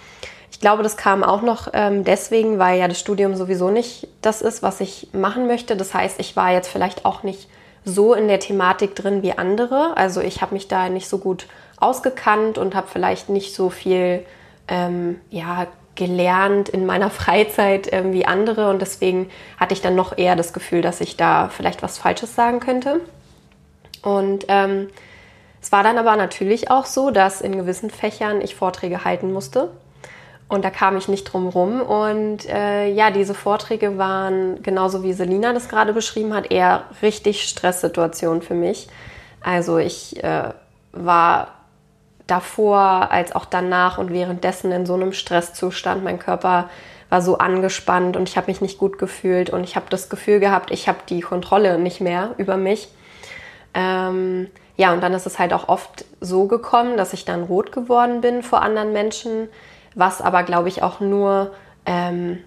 Ich 0.52 0.60
glaube, 0.60 0.84
das 0.84 0.98
kam 0.98 1.24
auch 1.24 1.42
noch 1.42 1.70
ähm, 1.74 2.04
deswegen, 2.04 2.60
weil 2.60 2.80
ja 2.80 2.88
das 2.88 3.00
Studium 3.00 3.36
sowieso 3.36 3.70
nicht 3.70 4.08
das 4.22 4.42
ist, 4.42 4.64
was 4.64 4.82
ich 4.82 5.10
machen 5.14 5.48
möchte. 5.48 5.76
Das 5.76 5.94
heißt, 5.94 6.20
ich 6.20 6.36
war 6.36 6.52
jetzt 6.52 6.68
vielleicht 6.68 7.06
auch 7.06 7.24
nicht 7.24 7.48
so 7.86 8.14
in 8.14 8.28
der 8.28 8.40
Thematik 8.40 8.96
drin 8.96 9.24
wie 9.24 9.38
andere. 9.38 9.96
Also 9.96 10.22
ich 10.22 10.42
habe 10.42 10.54
mich 10.54 10.68
da 10.68 10.90
nicht 10.90 11.08
so 11.08 11.18
gut 11.18 11.48
ausgekannt 11.80 12.58
und 12.58 12.76
habe 12.76 12.88
vielleicht 12.92 13.30
nicht 13.30 13.56
so 13.56 13.70
viel 13.70 14.26
ähm, 14.68 15.20
ja, 15.30 15.68
gelernt 15.96 16.70
in 16.70 16.86
meiner 16.86 17.10
Freizeit 17.10 17.90
ähm, 17.92 18.12
wie 18.14 18.26
andere. 18.26 18.70
Und 18.70 18.82
deswegen 18.82 19.30
hatte 19.58 19.74
ich 19.74 19.82
dann 19.82 19.96
noch 19.96 20.18
eher 20.18 20.36
das 20.36 20.54
Gefühl, 20.54 20.82
dass 20.82 21.02
ich 21.02 21.18
da 21.18 21.50
vielleicht 21.50 21.84
was 21.84 21.98
Falsches 21.98 22.36
sagen 22.36 22.60
könnte. 22.60 23.02
Und 24.02 24.46
ähm, 24.48 24.88
es 25.62 25.72
war 25.72 25.84
dann 25.84 25.98
aber 25.98 26.16
natürlich 26.16 26.72
auch 26.72 26.86
so, 26.86 27.12
dass 27.12 27.42
in 27.42 27.56
gewissen 27.56 27.90
Fächern 27.90 28.42
ich 28.42 28.56
Vorträge 28.56 29.04
halten 29.04 29.32
musste. 29.34 29.70
Und 30.48 30.66
da 30.66 30.72
kam 30.72 30.98
ich 30.98 31.08
nicht 31.08 31.26
drum 31.26 31.48
rum. 31.48 31.82
Und 31.82 32.50
äh, 32.50 32.90
ja, 32.90 33.12
diese 33.12 33.36
Vorträge 33.36 33.98
waren, 33.98 34.64
genauso 34.64 35.04
wie 35.04 35.14
Selina 35.14 35.54
das 35.54 35.70
gerade 35.70 35.94
beschrieben 35.94 36.34
hat, 36.34 36.52
eher 36.52 36.86
richtig 37.02 37.44
Stresssituationen 37.44 38.42
für 38.42 38.56
mich. 38.56 38.88
Also 39.42 39.78
ich 39.78 40.24
äh, 40.24 40.50
war 40.92 41.50
davor 42.26 43.12
als 43.12 43.34
auch 43.36 43.46
danach 43.46 43.98
und 43.98 44.12
währenddessen 44.12 44.72
in 44.72 44.86
so 44.86 44.96
einem 44.96 45.14
Stresszustand. 45.14 46.04
Mein 46.04 46.20
Körper 46.20 46.70
war 47.10 47.22
so 47.22 47.38
angespannt 47.38 48.16
und 48.16 48.30
ich 48.30 48.38
habe 48.38 48.48
mich 48.48 48.62
nicht 48.62 48.78
gut 48.78 48.98
gefühlt 48.98 49.50
und 49.50 49.64
ich 49.64 49.76
habe 49.76 49.88
das 49.90 50.10
Gefühl 50.10 50.40
gehabt, 50.40 50.72
ich 50.72 50.88
habe 50.88 51.00
die 51.10 51.22
Kontrolle 51.22 51.80
nicht 51.80 52.02
mehr 52.02 52.36
über 52.38 52.58
mich. 52.58 52.90
Ähm, 53.74 54.48
ja, 54.80 54.94
und 54.94 55.04
dann 55.04 55.14
ist 55.14 55.26
es 55.26 55.38
halt 55.38 55.52
auch 55.52 55.68
oft 55.68 56.06
so 56.22 56.46
gekommen, 56.46 56.96
dass 56.96 57.12
ich 57.12 57.26
dann 57.26 57.44
rot 57.44 57.74
geworden 57.74 58.22
bin 58.22 58.42
vor 58.44 58.62
anderen 58.62 58.94
Menschen, 58.94 59.50
was 59.94 60.22
aber, 60.22 60.44
glaube 60.44 60.70
ich, 60.70 60.82
auch 60.84 61.02
nur, 61.02 61.52
ähm, 61.86 62.40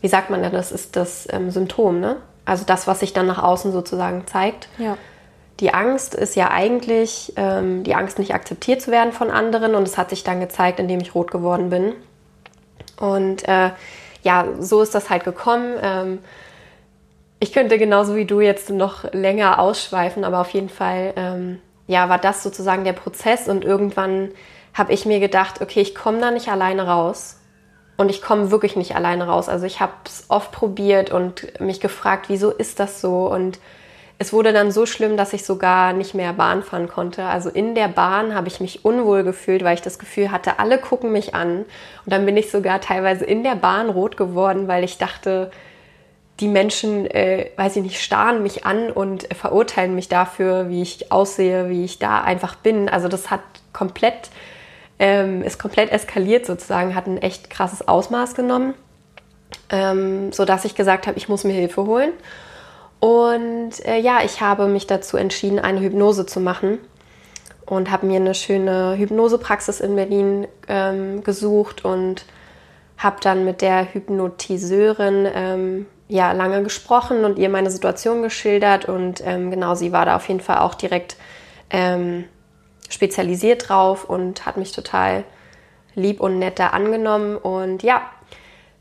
wie 0.00 0.06
sagt 0.06 0.30
man 0.30 0.42
denn, 0.42 0.52
das 0.52 0.70
ist 0.70 0.94
das 0.94 1.26
ähm, 1.32 1.50
Symptom, 1.50 1.98
ne? 1.98 2.18
Also 2.44 2.64
das, 2.64 2.86
was 2.86 3.00
sich 3.00 3.14
dann 3.14 3.26
nach 3.26 3.42
außen 3.42 3.72
sozusagen 3.72 4.28
zeigt. 4.28 4.68
Ja. 4.78 4.96
Die 5.58 5.74
Angst 5.74 6.14
ist 6.14 6.36
ja 6.36 6.52
eigentlich 6.52 7.32
ähm, 7.34 7.82
die 7.82 7.96
Angst, 7.96 8.20
nicht 8.20 8.32
akzeptiert 8.32 8.80
zu 8.80 8.92
werden 8.92 9.12
von 9.12 9.32
anderen 9.32 9.74
und 9.74 9.82
es 9.82 9.98
hat 9.98 10.10
sich 10.10 10.22
dann 10.22 10.38
gezeigt, 10.38 10.78
indem 10.78 11.00
ich 11.00 11.16
rot 11.16 11.32
geworden 11.32 11.68
bin. 11.68 11.94
Und 13.00 13.48
äh, 13.48 13.70
ja, 14.22 14.46
so 14.60 14.82
ist 14.82 14.94
das 14.94 15.10
halt 15.10 15.24
gekommen. 15.24 15.74
Ähm, 15.82 16.18
ich 17.40 17.52
könnte 17.52 17.76
genauso 17.76 18.14
wie 18.14 18.24
du 18.24 18.40
jetzt 18.40 18.70
noch 18.70 19.12
länger 19.12 19.58
ausschweifen, 19.58 20.22
aber 20.22 20.40
auf 20.42 20.50
jeden 20.50 20.68
Fall 20.68 21.12
ähm, 21.16 21.58
ja, 21.86 22.08
war 22.08 22.18
das 22.18 22.42
sozusagen 22.42 22.84
der 22.84 22.92
Prozess 22.92 23.48
und 23.48 23.64
irgendwann 23.64 24.30
habe 24.74 24.92
ich 24.92 25.04
mir 25.04 25.20
gedacht, 25.20 25.60
okay, 25.60 25.80
ich 25.80 25.94
komme 25.94 26.20
da 26.20 26.30
nicht 26.30 26.48
alleine 26.48 26.86
raus. 26.86 27.38
Und 27.98 28.08
ich 28.08 28.22
komme 28.22 28.50
wirklich 28.50 28.74
nicht 28.74 28.96
alleine 28.96 29.26
raus. 29.26 29.48
Also 29.48 29.66
ich 29.66 29.80
habe 29.80 29.92
es 30.06 30.24
oft 30.28 30.50
probiert 30.50 31.12
und 31.12 31.60
mich 31.60 31.78
gefragt, 31.78 32.24
wieso 32.28 32.50
ist 32.50 32.80
das 32.80 33.00
so? 33.00 33.30
Und 33.30 33.60
es 34.18 34.32
wurde 34.32 34.52
dann 34.52 34.72
so 34.72 34.86
schlimm, 34.86 35.16
dass 35.16 35.32
ich 35.32 35.44
sogar 35.44 35.92
nicht 35.92 36.14
mehr 36.14 36.32
Bahn 36.32 36.62
fahren 36.62 36.88
konnte. 36.88 37.24
Also 37.24 37.50
in 37.50 37.74
der 37.74 37.88
Bahn 37.88 38.34
habe 38.34 38.48
ich 38.48 38.60
mich 38.60 38.84
unwohl 38.84 39.24
gefühlt, 39.24 39.62
weil 39.62 39.74
ich 39.74 39.82
das 39.82 39.98
Gefühl 39.98 40.32
hatte, 40.32 40.58
alle 40.58 40.78
gucken 40.78 41.12
mich 41.12 41.34
an. 41.34 41.58
Und 41.58 41.66
dann 42.06 42.24
bin 42.24 42.36
ich 42.36 42.50
sogar 42.50 42.80
teilweise 42.80 43.24
in 43.24 43.42
der 43.42 43.56
Bahn 43.56 43.90
rot 43.90 44.16
geworden, 44.16 44.68
weil 44.68 44.84
ich 44.84 44.96
dachte, 44.96 45.50
die 46.40 46.48
Menschen, 46.48 47.06
äh, 47.06 47.50
weiß 47.56 47.76
ich 47.76 47.82
nicht, 47.82 48.00
starren 48.00 48.42
mich 48.42 48.64
an 48.64 48.90
und 48.90 49.28
verurteilen 49.34 49.94
mich 49.94 50.08
dafür, 50.08 50.68
wie 50.68 50.82
ich 50.82 51.12
aussehe, 51.12 51.68
wie 51.68 51.84
ich 51.84 51.98
da 51.98 52.22
einfach 52.22 52.56
bin. 52.56 52.88
Also 52.88 53.08
das 53.08 53.30
hat 53.30 53.42
komplett, 53.72 54.30
ähm, 54.98 55.42
ist 55.42 55.58
komplett 55.58 55.92
eskaliert 55.92 56.46
sozusagen, 56.46 56.94
hat 56.94 57.06
ein 57.06 57.18
echt 57.18 57.50
krasses 57.50 57.86
Ausmaß 57.86 58.34
genommen, 58.34 58.74
ähm, 59.70 60.32
sodass 60.32 60.64
ich 60.64 60.74
gesagt 60.74 61.06
habe, 61.06 61.18
ich 61.18 61.28
muss 61.28 61.44
mir 61.44 61.52
Hilfe 61.52 61.86
holen. 61.86 62.12
Und 62.98 63.84
äh, 63.84 63.98
ja, 63.98 64.20
ich 64.24 64.40
habe 64.40 64.66
mich 64.68 64.86
dazu 64.86 65.16
entschieden, 65.16 65.58
eine 65.58 65.80
Hypnose 65.80 66.26
zu 66.26 66.40
machen. 66.40 66.78
und 67.66 67.90
habe 67.90 68.06
mir 68.06 68.16
eine 68.16 68.34
schöne 68.34 68.96
Hypnosepraxis 68.98 69.80
in 69.80 69.96
Berlin 69.96 70.48
ähm, 70.68 71.22
gesucht 71.22 71.84
und 71.84 72.24
habe 72.98 73.16
dann 73.22 73.44
mit 73.44 73.62
der 73.62 73.94
Hypnotiseurin 73.94 75.28
ähm, 75.34 75.86
ja 76.08 76.32
lange 76.32 76.62
gesprochen 76.62 77.24
und 77.24 77.38
ihr 77.38 77.48
meine 77.48 77.70
Situation 77.70 78.22
geschildert 78.22 78.86
und 78.86 79.22
ähm, 79.24 79.50
genau 79.50 79.74
sie 79.74 79.92
war 79.92 80.04
da 80.04 80.16
auf 80.16 80.28
jeden 80.28 80.40
Fall 80.40 80.58
auch 80.58 80.74
direkt 80.74 81.16
ähm, 81.70 82.24
spezialisiert 82.88 83.68
drauf 83.68 84.04
und 84.04 84.44
hat 84.44 84.56
mich 84.56 84.72
total 84.72 85.24
lieb 85.94 86.20
und 86.20 86.38
nett 86.38 86.58
da 86.58 86.68
angenommen 86.68 87.36
und 87.36 87.82
ja, 87.82 88.02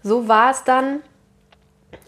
so 0.03 0.27
war 0.27 0.51
es 0.51 0.63
dann. 0.63 1.01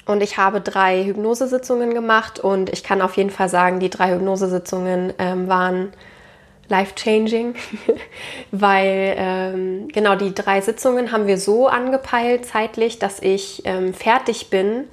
Und 0.05 0.21
ich 0.21 0.37
habe 0.37 0.59
drei 0.59 1.03
Hypnosesitzungen 1.05 1.93
gemacht 1.93 2.39
und 2.39 2.69
ich 2.69 2.83
kann 2.83 3.01
auf 3.01 3.15
jeden 3.15 3.29
Fall 3.29 3.47
sagen, 3.47 3.79
die 3.79 3.89
drei 3.89 4.11
Hypnosesitzungen 4.13 5.13
ähm, 5.17 5.47
waren 5.47 5.93
life-changing, 6.67 7.55
weil 8.51 9.15
ähm, 9.17 9.87
genau 9.89 10.15
die 10.15 10.33
drei 10.33 10.59
Sitzungen 10.59 11.11
haben 11.11 11.27
wir 11.27 11.37
so 11.37 11.67
angepeilt 11.67 12.45
zeitlich, 12.45 12.99
dass 12.99 13.21
ich 13.21 13.61
ähm, 13.65 13.93
fertig 13.93 14.49
bin 14.49 14.85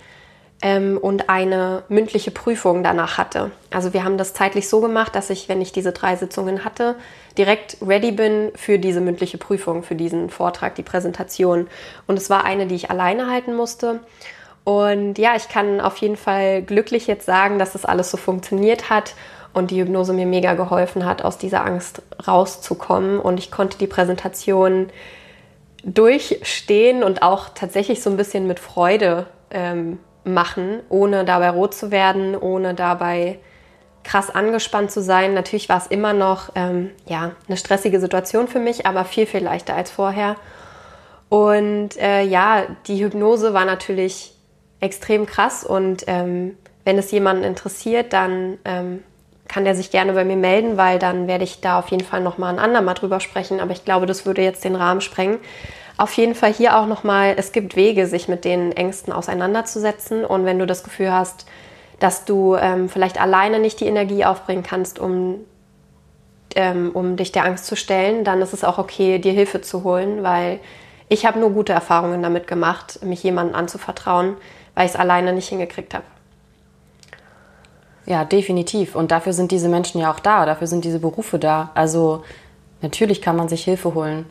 ähm, 0.62 0.98
und 0.98 1.28
eine 1.28 1.82
mündliche 1.88 2.30
Prüfung 2.30 2.82
danach 2.82 3.18
hatte. 3.18 3.50
Also 3.70 3.94
wir 3.94 4.04
haben 4.04 4.18
das 4.18 4.34
zeitlich 4.34 4.68
so 4.68 4.80
gemacht, 4.80 5.14
dass 5.14 5.30
ich, 5.30 5.48
wenn 5.48 5.60
ich 5.60 5.72
diese 5.72 5.92
drei 5.92 6.16
Sitzungen 6.16 6.64
hatte, 6.64 6.96
direkt 7.38 7.78
ready 7.80 8.12
bin 8.12 8.52
für 8.54 8.78
diese 8.78 9.00
mündliche 9.00 9.38
Prüfung, 9.38 9.82
für 9.82 9.94
diesen 9.94 10.28
Vortrag, 10.30 10.74
die 10.74 10.82
Präsentation. 10.82 11.68
Und 12.06 12.18
es 12.18 12.28
war 12.28 12.44
eine, 12.44 12.66
die 12.66 12.74
ich 12.74 12.90
alleine 12.90 13.30
halten 13.30 13.54
musste. 13.54 14.00
Und 14.64 15.18
ja, 15.18 15.34
ich 15.36 15.48
kann 15.48 15.80
auf 15.80 15.96
jeden 15.96 16.16
Fall 16.16 16.62
glücklich 16.62 17.06
jetzt 17.06 17.24
sagen, 17.24 17.58
dass 17.58 17.72
das 17.72 17.86
alles 17.86 18.10
so 18.10 18.18
funktioniert 18.18 18.90
hat 18.90 19.14
und 19.54 19.70
die 19.70 19.80
Hypnose 19.80 20.12
mir 20.12 20.26
mega 20.26 20.54
geholfen 20.54 21.06
hat, 21.06 21.24
aus 21.24 21.38
dieser 21.38 21.64
Angst 21.64 22.02
rauszukommen. 22.26 23.18
Und 23.18 23.38
ich 23.38 23.50
konnte 23.50 23.78
die 23.78 23.86
Präsentation 23.86 24.90
durchstehen 25.82 27.02
und 27.02 27.22
auch 27.22 27.48
tatsächlich 27.54 28.02
so 28.02 28.10
ein 28.10 28.18
bisschen 28.18 28.46
mit 28.46 28.60
Freude 28.60 29.26
ähm, 29.50 29.98
machen, 30.24 30.80
ohne 30.88 31.24
dabei 31.24 31.50
rot 31.50 31.74
zu 31.74 31.90
werden, 31.90 32.36
ohne 32.36 32.74
dabei 32.74 33.38
krass 34.02 34.30
angespannt 34.30 34.90
zu 34.90 35.02
sein. 35.02 35.34
Natürlich 35.34 35.68
war 35.68 35.78
es 35.78 35.86
immer 35.86 36.12
noch 36.12 36.50
ähm, 36.54 36.90
ja, 37.06 37.32
eine 37.48 37.56
stressige 37.56 38.00
Situation 38.00 38.48
für 38.48 38.58
mich, 38.58 38.86
aber 38.86 39.04
viel, 39.04 39.26
viel 39.26 39.44
leichter 39.44 39.74
als 39.74 39.90
vorher. 39.90 40.36
Und 41.28 41.96
äh, 41.98 42.22
ja, 42.22 42.64
die 42.86 43.02
Hypnose 43.02 43.54
war 43.54 43.64
natürlich 43.64 44.34
extrem 44.80 45.26
krass 45.26 45.64
und 45.64 46.04
ähm, 46.06 46.56
wenn 46.84 46.98
es 46.98 47.10
jemanden 47.10 47.44
interessiert, 47.44 48.12
dann 48.12 48.58
ähm, 48.64 49.04
kann 49.46 49.64
der 49.64 49.74
sich 49.74 49.90
gerne 49.90 50.12
bei 50.12 50.24
mir 50.24 50.36
melden, 50.36 50.76
weil 50.76 50.98
dann 50.98 51.26
werde 51.26 51.44
ich 51.44 51.60
da 51.60 51.78
auf 51.78 51.88
jeden 51.88 52.04
Fall 52.04 52.20
nochmal 52.20 52.54
ein 52.54 52.58
andermal 52.58 52.94
drüber 52.94 53.20
sprechen. 53.20 53.60
Aber 53.60 53.72
ich 53.72 53.84
glaube, 53.84 54.06
das 54.06 54.24
würde 54.24 54.42
jetzt 54.42 54.64
den 54.64 54.76
Rahmen 54.76 55.00
sprengen 55.00 55.38
auf 56.00 56.14
jeden 56.14 56.34
Fall 56.34 56.50
hier 56.50 56.78
auch 56.78 56.86
nochmal, 56.86 57.34
es 57.36 57.52
gibt 57.52 57.76
Wege, 57.76 58.06
sich 58.06 58.26
mit 58.26 58.46
den 58.46 58.72
Ängsten 58.72 59.12
auseinanderzusetzen. 59.12 60.24
Und 60.24 60.46
wenn 60.46 60.58
du 60.58 60.66
das 60.66 60.82
Gefühl 60.82 61.12
hast, 61.12 61.44
dass 61.98 62.24
du 62.24 62.56
ähm, 62.56 62.88
vielleicht 62.88 63.20
alleine 63.20 63.58
nicht 63.58 63.80
die 63.80 63.84
Energie 63.84 64.24
aufbringen 64.24 64.62
kannst, 64.62 64.98
um, 64.98 65.40
ähm, 66.56 66.92
um 66.94 67.16
dich 67.16 67.32
der 67.32 67.44
Angst 67.44 67.66
zu 67.66 67.76
stellen, 67.76 68.24
dann 68.24 68.40
ist 68.40 68.54
es 68.54 68.64
auch 68.64 68.78
okay, 68.78 69.18
dir 69.18 69.34
Hilfe 69.34 69.60
zu 69.60 69.84
holen, 69.84 70.22
weil 70.22 70.60
ich 71.10 71.26
habe 71.26 71.38
nur 71.38 71.50
gute 71.50 71.74
Erfahrungen 71.74 72.22
damit 72.22 72.46
gemacht, 72.46 73.04
mich 73.04 73.22
jemandem 73.22 73.54
anzuvertrauen, 73.54 74.38
weil 74.74 74.86
ich 74.86 74.92
es 74.92 74.98
alleine 74.98 75.34
nicht 75.34 75.50
hingekriegt 75.50 75.92
habe. 75.92 76.04
Ja, 78.06 78.24
definitiv. 78.24 78.96
Und 78.96 79.10
dafür 79.10 79.34
sind 79.34 79.50
diese 79.50 79.68
Menschen 79.68 80.00
ja 80.00 80.10
auch 80.10 80.20
da, 80.20 80.46
dafür 80.46 80.66
sind 80.66 80.82
diese 80.82 80.98
Berufe 80.98 81.38
da. 81.38 81.72
Also 81.74 82.24
natürlich 82.80 83.20
kann 83.20 83.36
man 83.36 83.50
sich 83.50 83.64
Hilfe 83.64 83.92
holen 83.92 84.24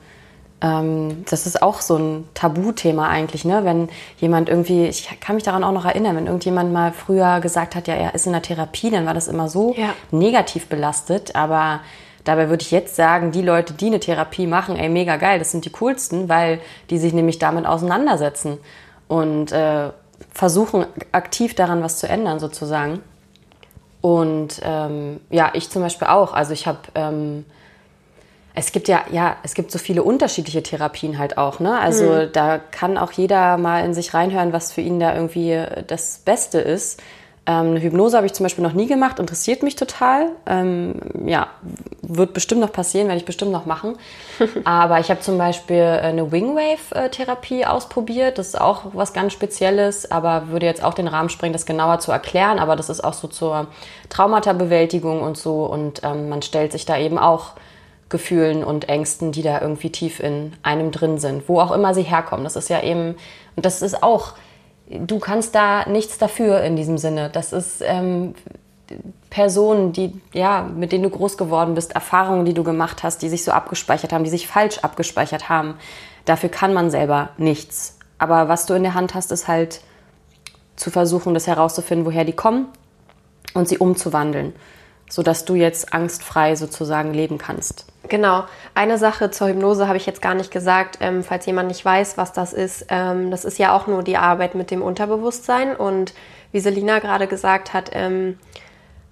ähm, 0.62 1.24
das 1.30 1.45
ist 1.45 1.62
auch 1.62 1.80
so 1.80 1.98
ein 1.98 2.28
Tabuthema 2.34 3.08
eigentlich, 3.08 3.45
ne? 3.45 3.63
Wenn 3.63 3.89
jemand 4.19 4.50
irgendwie, 4.50 4.88
ich 4.88 5.10
kann 5.22 5.36
mich 5.36 5.43
daran 5.43 5.63
auch 5.63 5.72
noch 5.72 5.86
erinnern, 5.86 6.15
wenn 6.17 6.26
irgendjemand 6.26 6.74
mal 6.74 6.91
früher 6.91 7.39
gesagt 7.39 7.76
hat, 7.76 7.88
ja, 7.88 7.95
er 7.95 8.13
ist 8.13 8.26
in 8.26 8.34
der 8.34 8.41
Therapie, 8.41 8.89
dann 8.89 9.06
war 9.06 9.13
das 9.13 9.28
immer 9.28 9.48
so 9.48 9.74
ja. 9.78 9.93
negativ 10.12 10.67
belastet. 10.67 11.36
Aber 11.36 11.80
dabei 12.26 12.50
würde 12.50 12.62
ich 12.62 12.72
jetzt 12.72 12.95
sagen, 12.95 13.32
die 13.32 13.41
Leute, 13.41 13.74
die 13.74 13.88
eine 13.88 14.02
Therapie 14.02 14.48
machen, 14.48 14.76
ey, 14.76 14.89
mega 14.89 15.15
geil, 15.15 15.39
das 15.39 15.52
sind 15.52 15.63
die 15.63 15.72
coolsten, 15.72 16.28
weil 16.28 16.60
die 16.89 16.98
sich 16.98 17.13
nämlich 17.13 17.39
damit 17.39 17.65
auseinandersetzen 17.65 18.58
und 19.08 19.54
äh, 19.54 19.91
versuchen 20.32 20.86
aktiv 21.13 21.56
daran 21.56 21.82
was 21.82 22.00
zu 22.00 22.10
ändern, 22.10 22.39
sozusagen. 22.39 23.02
Und 24.02 24.62
ähm, 24.63 25.22
ja, 25.30 25.52
ich 25.54 25.69
zum 25.69 25.82
Beispiel 25.82 26.08
auch. 26.08 26.34
Also 26.34 26.54
ich 26.54 26.67
habe 26.67 26.80
ähm, 26.95 27.45
es 28.60 28.74
gibt 28.74 28.88
ja, 28.88 29.06
ja, 29.12 29.38
es 29.43 29.54
gibt 29.54 29.72
so 29.72 29.80
viele 29.80 30.04
unterschiedliche 30.04 30.62
Therapien 30.62 31.17
halt 31.17 31.38
auch, 31.38 31.60
ne? 31.60 31.80
Also 31.80 32.06
mhm. 32.06 32.30
da 32.34 32.58
kann 32.60 32.98
auch 32.98 33.13
jeder 33.13 33.58
mal 33.58 33.86
in 33.86 33.93
sich 33.93 34.13
reinhören, 34.13 34.52
was 34.52 34.74
für 34.74 34.82
ihn 34.82 35.00
da 35.00 35.15
irgendwie 35.15 35.63
das 35.88 36.19
Beste 36.26 36.60
ist. 36.60 37.02
Ähm, 37.45 37.67
eine 37.67 37.82
Hypnose 37.82 38.17
habe 38.17 38.26
ich 38.26 38.34
zum 38.34 38.43
Beispiel 38.43 38.63
noch 38.63 38.74
nie 38.74 38.86
gemacht, 38.86 39.17
interessiert 39.17 39.63
mich 39.63 39.78
total. 39.78 40.32
Ähm, 40.45 40.95
ja, 41.26 41.48
wird 42.02 42.34
bestimmt 42.34 42.60
noch 42.60 42.74
passieren, 42.74 43.08
werde 43.08 43.19
ich 43.19 43.26
bestimmt 43.26 43.52
noch 43.52 43.65
machen. 43.65 43.98
Aber 44.65 45.00
ich 45.00 45.10
habe 45.10 45.22
zum 45.22 45.38
Beispiel 45.38 45.82
eine 45.82 46.30
Wingwave-Therapie 46.32 47.65
ausprobiert. 47.65 48.38
Das 48.38 48.50
ist 48.50 48.60
auch 48.60 48.88
was 48.91 49.13
ganz 49.13 49.32
Spezielles, 49.32 50.12
aber 50.12 50.50
würde 50.50 50.65
jetzt 50.65 50.84
auch 50.84 50.93
den 50.93 51.08
Rahmen 51.08 51.30
sprengen, 51.30 51.54
das 51.54 51.65
genauer 51.65 52.00
zu 52.00 52.12
erklären. 52.12 52.60
Aber 52.60 52.76
das 52.76 52.89
ist 52.89 53.04
auch 53.04 53.13
so 53.13 53.28
zur 53.30 53.67
Traumata-Bewältigung 54.10 55.22
und 55.22 55.38
so. 55.38 55.63
Und 55.65 56.02
ähm, 56.04 56.30
man 56.30 56.41
stellt 56.41 56.74
sich 56.74 56.86
da 56.86 56.98
eben 56.98 57.17
auch 57.17 57.54
Gefühlen 58.10 58.63
und 58.63 58.89
Ängsten, 58.89 59.32
die 59.32 59.43
da 59.43 59.62
irgendwie 59.62 59.91
tief 59.91 60.19
in 60.19 60.54
einem 60.63 60.91
drin 60.91 61.19
sind, 61.19 61.48
wo 61.48 61.60
auch 61.60 61.72
immer 61.72 61.93
sie 61.93 62.04
herkommen. 62.04 62.43
Das 62.43 62.56
ist 62.56 62.69
ja 62.69 62.82
eben, 62.82 63.15
und 63.56 63.65
das 63.65 63.82
ist 63.82 64.02
auch, 64.02 64.34
du 64.89 65.19
kannst 65.19 65.56
da 65.56 65.88
nichts 65.88 66.17
dafür 66.17 66.62
in 66.62 66.76
diesem 66.76 66.98
Sinne. 66.98 67.30
Das 67.30 67.54
ist 67.54 67.84
ähm, 67.86 68.34
Personen, 69.30 69.93
die, 69.93 70.19
ja, 70.34 70.63
mit 70.63 70.91
denen 70.91 71.04
du 71.04 71.10
groß 71.12 71.38
geworden 71.38 71.76
bist, 71.76 71.93
Erfahrungen, 71.93 72.45
die 72.45 72.56
du 72.56 72.63
gemacht 72.63 73.04
hast, 73.04 73.22
die 73.22 73.30
sich 73.30 73.43
so 73.43 73.52
abgespeichert 73.52 74.12
haben, 74.12 74.24
die 74.24 74.30
sich 74.30 74.48
falsch 74.48 74.80
abgespeichert 74.80 75.50
haben. 75.50 75.76
Dafür 76.26 76.50
kann 76.50 76.74
man 76.74 76.89
selber 76.89 77.30
nichts. 77.38 77.98
Aber 78.17 78.50
was 78.50 78.65
du 78.65 78.74
in 78.74 78.84
der 78.84 78.95
Hand 78.95 79.13
hast, 79.13 79.32
ist 79.32 79.48
halt 79.48 79.82
zu 80.76 80.89
versuchen, 80.89 81.34
das 81.34 81.48
herauszufinden, 81.48 82.06
woher 82.06 82.26
die 82.26 82.34
kommen 82.34 82.67
und 83.54 83.67
sie 83.67 83.78
umzuwandeln, 83.78 84.54
sodass 85.10 85.45
du 85.45 85.56
jetzt 85.56 85.93
angstfrei 85.93 86.56
sozusagen 86.56 87.13
leben 87.13 87.38
kannst. 87.38 87.86
Genau. 88.10 88.45
Eine 88.74 88.98
Sache 88.98 89.30
zur 89.30 89.50
Hypnose 89.50 89.88
habe 89.88 89.98
ich 89.98 90.06
jetzt 90.06 90.22
gar 90.22 90.34
nicht 90.34 90.52
gesagt, 90.52 90.98
ähm, 91.00 91.24
falls 91.24 91.45
jemand 91.45 91.67
nicht 91.67 91.86
weiß, 91.86 92.17
was 92.17 92.34
das 92.34 92.54
ist. 92.54 92.88
Ähm, 92.89 93.30
das 93.30 93.45
ist 93.45 93.60
ja 93.60 93.76
auch 93.76 93.88
nur 93.88 94.04
die 94.04 94.17
Arbeit 94.17 94.56
mit 94.56 94.72
dem 94.72 94.82
Unterbewusstsein. 94.82 95.76
Und 95.76 96.13
wie 96.52 96.60
Selina 96.60 97.00
gerade 97.00 97.28
gesagt 97.28 97.74
hat, 97.74 97.91
ähm, 97.93 98.39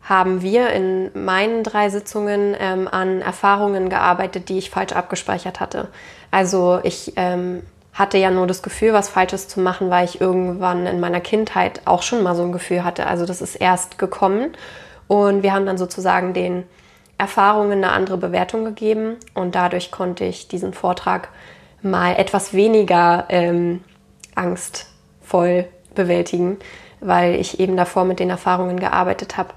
haben 0.02 0.42
wir 0.42 0.70
in 0.70 1.12
meinen 1.14 1.64
drei 1.64 1.90
Sitzungen 1.90 2.56
ähm, 2.60 2.88
an 2.88 3.22
Erfahrungen 3.22 3.90
gearbeitet, 3.90 4.50
die 4.50 4.58
ich 4.58 4.70
falsch 4.70 4.94
abgespeichert 4.94 5.60
hatte. 5.60 5.90
Also 6.32 6.80
ich 6.84 7.14
ähm, 7.18 7.62
hatte 7.94 8.18
ja 8.18 8.32
nur 8.32 8.48
das 8.48 8.64
Gefühl, 8.64 8.94
was 8.94 9.10
Falsches 9.10 9.48
zu 9.48 9.60
machen, 9.60 9.90
weil 9.90 10.06
ich 10.06 10.22
irgendwann 10.22 10.88
in 10.88 11.00
meiner 11.00 11.20
Kindheit 11.20 11.82
auch 11.86 12.02
schon 12.04 12.24
mal 12.24 12.36
so 12.36 12.44
ein 12.44 12.52
Gefühl 12.52 12.84
hatte. 12.84 13.06
Also 13.06 13.26
das 13.26 13.42
ist 13.42 13.56
erst 13.56 14.00
gekommen. 14.00 14.54
Und 15.08 15.44
wir 15.44 15.54
haben 15.54 15.66
dann 15.66 15.78
sozusagen 15.78 16.34
den 16.34 16.64
Erfahrungen 17.18 17.84
eine 17.84 17.92
andere 17.92 18.18
Bewertung 18.18 18.64
gegeben 18.66 19.16
und 19.34 19.56
dadurch 19.56 19.92
konnte 19.92 20.26
ich 20.26 20.48
diesen 20.48 20.74
Vortrag 20.74 21.30
mal 21.82 22.16
etwas 22.16 22.54
weniger 22.54 23.26
ähm, 23.30 23.84
angstvoll 24.36 25.68
bewältigen, 25.96 26.58
weil 27.00 27.36
ich 27.36 27.60
eben 27.60 27.76
davor 27.76 28.06
mit 28.06 28.20
den 28.20 28.30
Erfahrungen 28.30 28.80
gearbeitet 28.80 29.38
habe. 29.38 29.54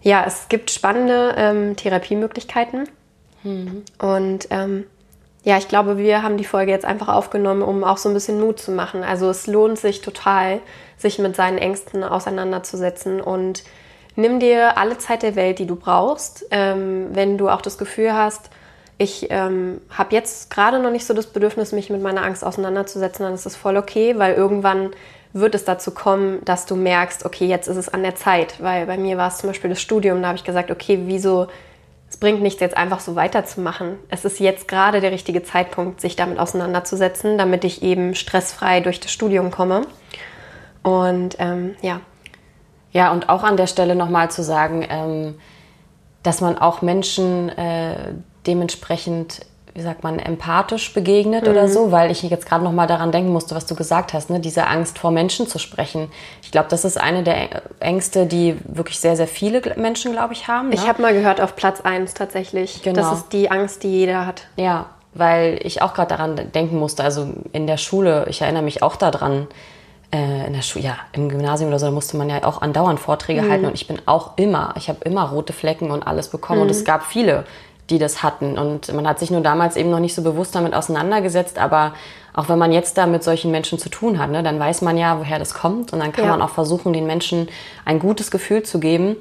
Ja, 0.00 0.24
es 0.26 0.48
gibt 0.48 0.70
spannende 0.70 1.34
ähm, 1.36 1.76
Therapiemöglichkeiten 1.76 2.88
mhm. 3.44 3.82
und 3.98 4.48
ähm, 4.50 4.84
ja, 5.44 5.58
ich 5.58 5.68
glaube, 5.68 5.98
wir 5.98 6.22
haben 6.22 6.36
die 6.36 6.44
Folge 6.44 6.70
jetzt 6.70 6.84
einfach 6.84 7.08
aufgenommen, 7.08 7.62
um 7.62 7.82
auch 7.82 7.96
so 7.96 8.08
ein 8.08 8.14
bisschen 8.14 8.40
Mut 8.40 8.60
zu 8.60 8.70
machen. 8.70 9.02
Also 9.02 9.28
es 9.28 9.48
lohnt 9.48 9.78
sich 9.78 10.00
total, 10.00 10.60
sich 10.96 11.18
mit 11.18 11.34
seinen 11.34 11.58
Ängsten 11.58 12.04
auseinanderzusetzen 12.04 13.20
und 13.20 13.64
nimm 14.16 14.40
dir 14.40 14.78
alle 14.78 14.98
Zeit 14.98 15.22
der 15.22 15.36
Welt, 15.36 15.58
die 15.58 15.66
du 15.66 15.76
brauchst. 15.76 16.46
Ähm, 16.50 17.08
wenn 17.12 17.38
du 17.38 17.48
auch 17.48 17.62
das 17.62 17.78
Gefühl 17.78 18.12
hast, 18.14 18.50
ich 18.98 19.28
ähm, 19.30 19.80
habe 19.90 20.14
jetzt 20.14 20.50
gerade 20.50 20.78
noch 20.78 20.90
nicht 20.90 21.06
so 21.06 21.14
das 21.14 21.26
Bedürfnis, 21.26 21.72
mich 21.72 21.90
mit 21.90 22.02
meiner 22.02 22.24
Angst 22.24 22.44
auseinanderzusetzen, 22.44 23.24
dann 23.24 23.34
ist 23.34 23.46
das 23.46 23.56
voll 23.56 23.76
okay, 23.76 24.18
weil 24.18 24.34
irgendwann 24.34 24.90
wird 25.32 25.54
es 25.54 25.64
dazu 25.64 25.92
kommen, 25.92 26.44
dass 26.44 26.66
du 26.66 26.76
merkst, 26.76 27.24
okay, 27.24 27.46
jetzt 27.46 27.66
ist 27.66 27.76
es 27.76 27.88
an 27.88 28.02
der 28.02 28.14
Zeit. 28.14 28.62
Weil 28.62 28.86
bei 28.86 28.98
mir 28.98 29.16
war 29.16 29.28
es 29.28 29.38
zum 29.38 29.48
Beispiel 29.48 29.70
das 29.70 29.80
Studium, 29.80 30.20
da 30.20 30.28
habe 30.28 30.36
ich 30.36 30.44
gesagt, 30.44 30.70
okay, 30.70 31.00
wieso, 31.06 31.48
es 32.08 32.18
bringt 32.18 32.42
nichts, 32.42 32.60
jetzt 32.60 32.76
einfach 32.76 33.00
so 33.00 33.16
weiterzumachen. 33.16 33.98
Es 34.10 34.24
ist 34.24 34.38
jetzt 34.38 34.68
gerade 34.68 35.00
der 35.00 35.10
richtige 35.10 35.42
Zeitpunkt, 35.42 36.00
sich 36.00 36.14
damit 36.14 36.38
auseinanderzusetzen, 36.38 37.38
damit 37.38 37.64
ich 37.64 37.82
eben 37.82 38.14
stressfrei 38.14 38.80
durch 38.80 39.00
das 39.00 39.10
Studium 39.10 39.50
komme. 39.50 39.82
Und 40.82 41.36
ähm, 41.38 41.76
ja, 41.80 42.00
ja, 42.92 43.10
und 43.12 43.28
auch 43.28 43.42
an 43.42 43.56
der 43.56 43.66
Stelle 43.66 43.94
nochmal 43.94 44.30
zu 44.30 44.42
sagen, 44.42 44.86
ähm, 44.88 45.34
dass 46.22 46.40
man 46.40 46.58
auch 46.58 46.82
Menschen 46.82 47.48
äh, 47.50 48.14
dementsprechend 48.46 49.40
wie 49.74 49.80
sagt 49.80 50.02
man, 50.02 50.18
empathisch 50.18 50.92
begegnet 50.92 51.44
mhm. 51.44 51.50
oder 51.50 51.68
so, 51.68 51.92
weil 51.92 52.10
ich 52.10 52.22
jetzt 52.22 52.46
gerade 52.46 52.62
noch 52.62 52.72
mal 52.72 52.86
daran 52.86 53.10
denken 53.10 53.32
musste, 53.32 53.54
was 53.54 53.66
du 53.66 53.74
gesagt 53.74 54.12
hast, 54.12 54.28
ne? 54.28 54.38
diese 54.38 54.66
Angst 54.66 54.98
vor 54.98 55.10
Menschen 55.10 55.46
zu 55.46 55.58
sprechen. 55.58 56.10
Ich 56.42 56.50
glaube, 56.50 56.68
das 56.68 56.84
ist 56.84 57.00
eine 57.00 57.22
der 57.22 57.62
Ängste, 57.80 58.26
die 58.26 58.56
wirklich 58.64 59.00
sehr, 59.00 59.16
sehr 59.16 59.26
viele 59.26 59.62
Menschen, 59.76 60.12
glaube 60.12 60.34
ich, 60.34 60.46
haben. 60.46 60.68
Ne? 60.68 60.74
Ich 60.74 60.86
habe 60.86 61.00
mal 61.00 61.14
gehört, 61.14 61.40
auf 61.40 61.56
Platz 61.56 61.80
1 61.80 62.12
tatsächlich. 62.14 62.82
Genau. 62.82 63.00
Das 63.00 63.18
ist 63.18 63.32
die 63.32 63.50
Angst, 63.50 63.82
die 63.82 63.90
jeder 63.90 64.26
hat. 64.26 64.42
Ja, 64.56 64.86
weil 65.14 65.58
ich 65.62 65.80
auch 65.80 65.94
gerade 65.94 66.08
daran 66.08 66.52
denken 66.52 66.78
musste, 66.78 67.02
also 67.02 67.32
in 67.52 67.66
der 67.66 67.78
Schule, 67.78 68.26
ich 68.28 68.42
erinnere 68.42 68.62
mich 68.62 68.82
auch 68.82 68.96
daran, 68.96 69.46
äh, 70.14 70.46
in 70.46 70.52
der 70.52 70.62
Schule, 70.62 70.84
ja, 70.84 70.96
im 71.12 71.28
Gymnasium 71.28 71.68
oder 71.68 71.78
so, 71.78 71.86
da 71.86 71.92
musste 71.92 72.16
man 72.16 72.28
ja 72.28 72.44
auch 72.44 72.62
andauernd 72.62 73.00
Vorträge 73.00 73.42
mhm. 73.42 73.50
halten 73.50 73.64
und 73.66 73.74
ich 73.74 73.86
bin 73.86 74.00
auch 74.06 74.36
immer, 74.36 74.74
ich 74.76 74.88
habe 74.88 75.04
immer 75.04 75.30
rote 75.30 75.52
Flecken 75.52 75.90
und 75.90 76.06
alles 76.06 76.28
bekommen 76.28 76.60
mhm. 76.60 76.66
und 76.66 76.70
es 76.70 76.84
gab 76.84 77.04
viele 77.04 77.44
die 77.90 77.98
das 77.98 78.22
hatten. 78.22 78.58
Und 78.58 78.92
man 78.92 79.06
hat 79.06 79.18
sich 79.18 79.30
nur 79.30 79.40
damals 79.40 79.76
eben 79.76 79.90
noch 79.90 80.00
nicht 80.00 80.14
so 80.14 80.22
bewusst 80.22 80.54
damit 80.54 80.74
auseinandergesetzt, 80.74 81.58
aber 81.58 81.94
auch 82.32 82.48
wenn 82.48 82.58
man 82.58 82.72
jetzt 82.72 82.96
da 82.96 83.06
mit 83.06 83.22
solchen 83.22 83.50
Menschen 83.50 83.78
zu 83.78 83.88
tun 83.88 84.18
hat, 84.18 84.30
ne, 84.30 84.42
dann 84.42 84.58
weiß 84.58 84.82
man 84.82 84.96
ja, 84.96 85.18
woher 85.18 85.38
das 85.38 85.54
kommt 85.54 85.92
und 85.92 86.00
dann 86.00 86.12
kann 86.12 86.24
ja. 86.24 86.30
man 86.30 86.42
auch 86.42 86.50
versuchen, 86.50 86.92
den 86.92 87.06
Menschen 87.06 87.48
ein 87.84 87.98
gutes 87.98 88.30
Gefühl 88.30 88.62
zu 88.62 88.80
geben 88.80 89.16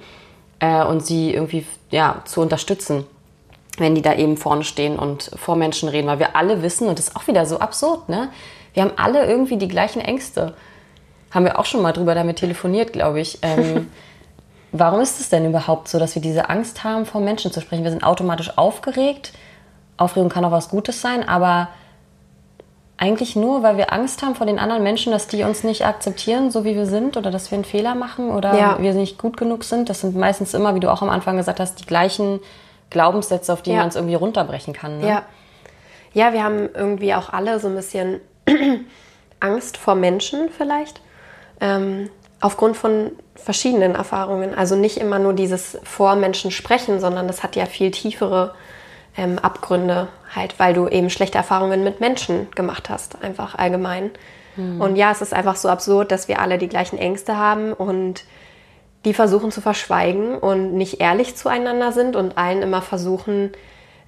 äh, 0.59 0.83
und 0.83 1.05
sie 1.05 1.33
irgendwie 1.33 1.65
ja, 1.89 2.21
zu 2.23 2.41
unterstützen, 2.41 3.05
wenn 3.77 3.95
die 3.95 4.01
da 4.01 4.13
eben 4.15 4.37
vorne 4.37 4.63
stehen 4.63 4.97
und 4.97 5.31
vor 5.35 5.57
Menschen 5.57 5.89
reden, 5.89 6.07
weil 6.07 6.19
wir 6.19 6.35
alle 6.35 6.61
wissen, 6.61 6.87
und 6.87 6.97
das 6.97 7.09
ist 7.09 7.15
auch 7.15 7.27
wieder 7.27 7.45
so 7.45 7.59
absurd, 7.59 8.09
ne? 8.09 8.29
Wir 8.73 8.83
haben 8.83 8.93
alle 8.95 9.25
irgendwie 9.25 9.57
die 9.57 9.67
gleichen 9.67 9.99
Ängste. 9.99 10.53
Haben 11.31 11.45
wir 11.45 11.57
auch 11.57 11.65
schon 11.65 11.81
mal 11.81 11.93
drüber 11.93 12.13
damit 12.13 12.37
telefoniert, 12.37 12.93
glaube 12.93 13.21
ich. 13.21 13.39
Ähm, 13.41 13.89
Warum 14.71 15.01
ist 15.01 15.19
es 15.19 15.29
denn 15.29 15.45
überhaupt 15.45 15.89
so, 15.89 15.99
dass 15.99 16.15
wir 16.15 16.21
diese 16.21 16.49
Angst 16.49 16.83
haben, 16.83 17.05
vor 17.05 17.19
Menschen 17.19 17.51
zu 17.51 17.59
sprechen? 17.59 17.83
Wir 17.83 17.91
sind 17.91 18.03
automatisch 18.03 18.57
aufgeregt. 18.57 19.33
Aufregung 19.97 20.29
kann 20.29 20.45
auch 20.45 20.51
was 20.51 20.69
Gutes 20.69 21.01
sein, 21.01 21.27
aber 21.27 21.67
eigentlich 22.97 23.35
nur, 23.35 23.63
weil 23.63 23.77
wir 23.77 23.91
Angst 23.91 24.21
haben 24.21 24.35
vor 24.35 24.45
den 24.45 24.59
anderen 24.59 24.83
Menschen, 24.83 25.11
dass 25.11 25.27
die 25.27 25.43
uns 25.43 25.63
nicht 25.63 25.85
akzeptieren, 25.85 26.51
so 26.51 26.63
wie 26.63 26.75
wir 26.75 26.85
sind, 26.85 27.17
oder 27.17 27.31
dass 27.31 27.51
wir 27.51 27.57
einen 27.57 27.65
Fehler 27.65 27.95
machen 27.95 28.29
oder 28.29 28.55
ja. 28.55 28.77
wir 28.79 28.93
nicht 28.93 29.17
gut 29.17 29.37
genug 29.37 29.63
sind. 29.63 29.89
Das 29.89 30.01
sind 30.01 30.15
meistens 30.15 30.53
immer, 30.53 30.75
wie 30.75 30.79
du 30.79 30.91
auch 30.91 31.01
am 31.01 31.09
Anfang 31.09 31.35
gesagt 31.35 31.59
hast, 31.59 31.81
die 31.81 31.85
gleichen 31.85 32.39
Glaubenssätze, 32.91 33.51
auf 33.51 33.61
die 33.61 33.71
ja. 33.71 33.77
man 33.77 33.89
es 33.89 33.95
irgendwie 33.95 34.15
runterbrechen 34.15 34.73
kann. 34.73 34.99
Ne? 34.99 35.07
Ja. 35.07 35.23
ja, 36.13 36.31
wir 36.31 36.43
haben 36.43 36.69
irgendwie 36.73 37.13
auch 37.13 37.33
alle 37.33 37.59
so 37.59 37.67
ein 37.67 37.75
bisschen 37.75 38.21
Angst 39.39 39.77
vor 39.77 39.95
Menschen 39.95 40.49
vielleicht. 40.55 41.01
Ähm, 41.61 42.09
aufgrund 42.41 42.75
von 42.75 43.11
verschiedenen 43.35 43.95
Erfahrungen. 43.95 44.53
Also 44.53 44.75
nicht 44.75 44.97
immer 44.97 45.19
nur 45.19 45.33
dieses 45.33 45.77
vor 45.83 46.15
Menschen 46.15 46.51
sprechen, 46.51 46.99
sondern 46.99 47.27
das 47.27 47.43
hat 47.43 47.55
ja 47.55 47.65
viel 47.65 47.91
tiefere 47.91 48.53
ähm, 49.15 49.39
Abgründe, 49.39 50.07
halt, 50.35 50.59
weil 50.59 50.73
du 50.73 50.87
eben 50.87 51.09
schlechte 51.09 51.37
Erfahrungen 51.37 51.83
mit 51.83 51.99
Menschen 51.99 52.49
gemacht 52.55 52.89
hast, 52.89 53.23
einfach 53.23 53.55
allgemein. 53.55 54.11
Mhm. 54.55 54.81
Und 54.81 54.95
ja, 54.95 55.11
es 55.11 55.21
ist 55.21 55.33
einfach 55.33 55.55
so 55.55 55.69
absurd, 55.69 56.11
dass 56.11 56.27
wir 56.27 56.39
alle 56.39 56.57
die 56.57 56.67
gleichen 56.67 56.97
Ängste 56.97 57.37
haben 57.37 57.73
und 57.73 58.23
die 59.05 59.13
versuchen 59.13 59.51
zu 59.51 59.61
verschweigen 59.61 60.37
und 60.37 60.73
nicht 60.73 61.01
ehrlich 61.01 61.35
zueinander 61.35 61.91
sind 61.91 62.15
und 62.15 62.37
allen 62.37 62.61
immer 62.61 62.81
versuchen 62.81 63.51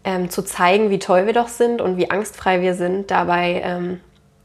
ähm, 0.03 0.29
zu 0.29 0.43
zeigen, 0.43 0.89
wie 0.89 0.99
toll 0.99 1.25
wir 1.25 1.33
doch 1.33 1.47
sind 1.47 1.81
und 1.81 1.97
wie 1.97 2.11
angstfrei 2.11 2.61
wir 2.61 2.75
sind. 2.75 3.09
Dabei 3.09 3.61
ähm, 3.63 3.99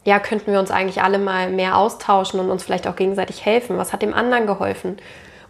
ja, 0.09 0.19
könnten 0.19 0.51
wir 0.51 0.59
uns 0.59 0.71
eigentlich 0.71 1.03
alle 1.03 1.19
mal 1.19 1.51
mehr 1.51 1.77
austauschen 1.77 2.41
und 2.41 2.51
uns 2.51 2.65
vielleicht 2.65 2.89
auch 2.89 2.97
gegenseitig 2.97 3.45
helfen. 3.45 3.77
Was 3.77 3.93
hat 3.93 4.01
dem 4.01 4.15
anderen 4.15 4.47
geholfen? 4.47 4.97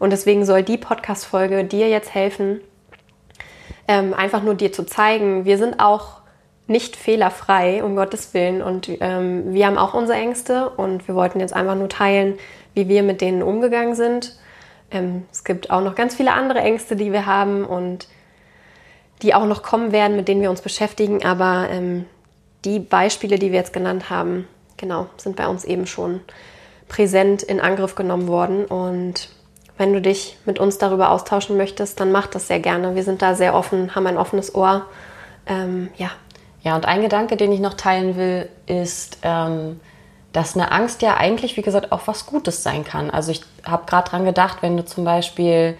Und 0.00 0.10
deswegen 0.10 0.44
soll 0.44 0.64
die 0.64 0.76
Podcast-Folge 0.76 1.62
dir 1.62 1.88
jetzt 1.88 2.12
helfen, 2.12 2.60
ähm, 3.86 4.14
einfach 4.14 4.42
nur 4.42 4.56
dir 4.56 4.72
zu 4.72 4.84
zeigen, 4.84 5.44
wir 5.44 5.58
sind 5.58 5.78
auch 5.78 6.22
nicht 6.66 6.96
fehlerfrei, 6.96 7.84
um 7.84 7.94
Gottes 7.94 8.34
Willen. 8.34 8.60
Und 8.60 8.88
ähm, 9.00 9.54
wir 9.54 9.64
haben 9.64 9.78
auch 9.78 9.94
unsere 9.94 10.18
Ängste 10.18 10.70
und 10.70 11.06
wir 11.06 11.14
wollten 11.14 11.38
jetzt 11.38 11.54
einfach 11.54 11.76
nur 11.76 11.88
teilen, 11.88 12.34
wie 12.74 12.88
wir 12.88 13.04
mit 13.04 13.20
denen 13.20 13.44
umgegangen 13.44 13.94
sind. 13.94 14.36
Ähm, 14.90 15.24
es 15.30 15.44
gibt 15.44 15.70
auch 15.70 15.82
noch 15.82 15.94
ganz 15.94 16.16
viele 16.16 16.32
andere 16.32 16.58
Ängste, 16.58 16.96
die 16.96 17.12
wir 17.12 17.26
haben 17.26 17.64
und 17.64 18.08
die 19.22 19.34
auch 19.34 19.46
noch 19.46 19.62
kommen 19.62 19.92
werden, 19.92 20.16
mit 20.16 20.26
denen 20.26 20.42
wir 20.42 20.50
uns 20.50 20.62
beschäftigen. 20.62 21.24
Aber 21.24 21.68
ähm, 21.70 22.06
die 22.64 22.78
Beispiele, 22.78 23.38
die 23.38 23.52
wir 23.52 23.58
jetzt 23.58 23.72
genannt 23.72 24.10
haben, 24.10 24.46
genau, 24.76 25.06
sind 25.16 25.36
bei 25.36 25.46
uns 25.46 25.64
eben 25.64 25.86
schon 25.86 26.20
präsent 26.88 27.42
in 27.42 27.60
Angriff 27.60 27.94
genommen 27.94 28.28
worden. 28.28 28.64
Und 28.64 29.28
wenn 29.76 29.92
du 29.92 30.00
dich 30.00 30.36
mit 30.44 30.58
uns 30.58 30.78
darüber 30.78 31.10
austauschen 31.10 31.56
möchtest, 31.56 32.00
dann 32.00 32.10
mach 32.12 32.26
das 32.26 32.48
sehr 32.48 32.60
gerne. 32.60 32.94
Wir 32.94 33.04
sind 33.04 33.22
da 33.22 33.34
sehr 33.34 33.54
offen, 33.54 33.94
haben 33.94 34.06
ein 34.06 34.18
offenes 34.18 34.54
Ohr. 34.54 34.86
Ähm, 35.46 35.90
ja. 35.96 36.10
Ja, 36.62 36.74
und 36.74 36.86
ein 36.86 37.02
Gedanke, 37.02 37.36
den 37.36 37.52
ich 37.52 37.60
noch 37.60 37.74
teilen 37.74 38.16
will, 38.16 38.48
ist, 38.66 39.18
ähm, 39.22 39.80
dass 40.32 40.54
eine 40.54 40.72
Angst 40.72 41.02
ja 41.02 41.16
eigentlich, 41.16 41.56
wie 41.56 41.62
gesagt, 41.62 41.92
auch 41.92 42.06
was 42.06 42.26
Gutes 42.26 42.62
sein 42.62 42.84
kann. 42.84 43.10
Also 43.10 43.30
ich 43.30 43.42
habe 43.64 43.86
gerade 43.86 44.10
dran 44.10 44.24
gedacht, 44.24 44.58
wenn 44.60 44.76
du 44.76 44.84
zum 44.84 45.04
Beispiel 45.04 45.78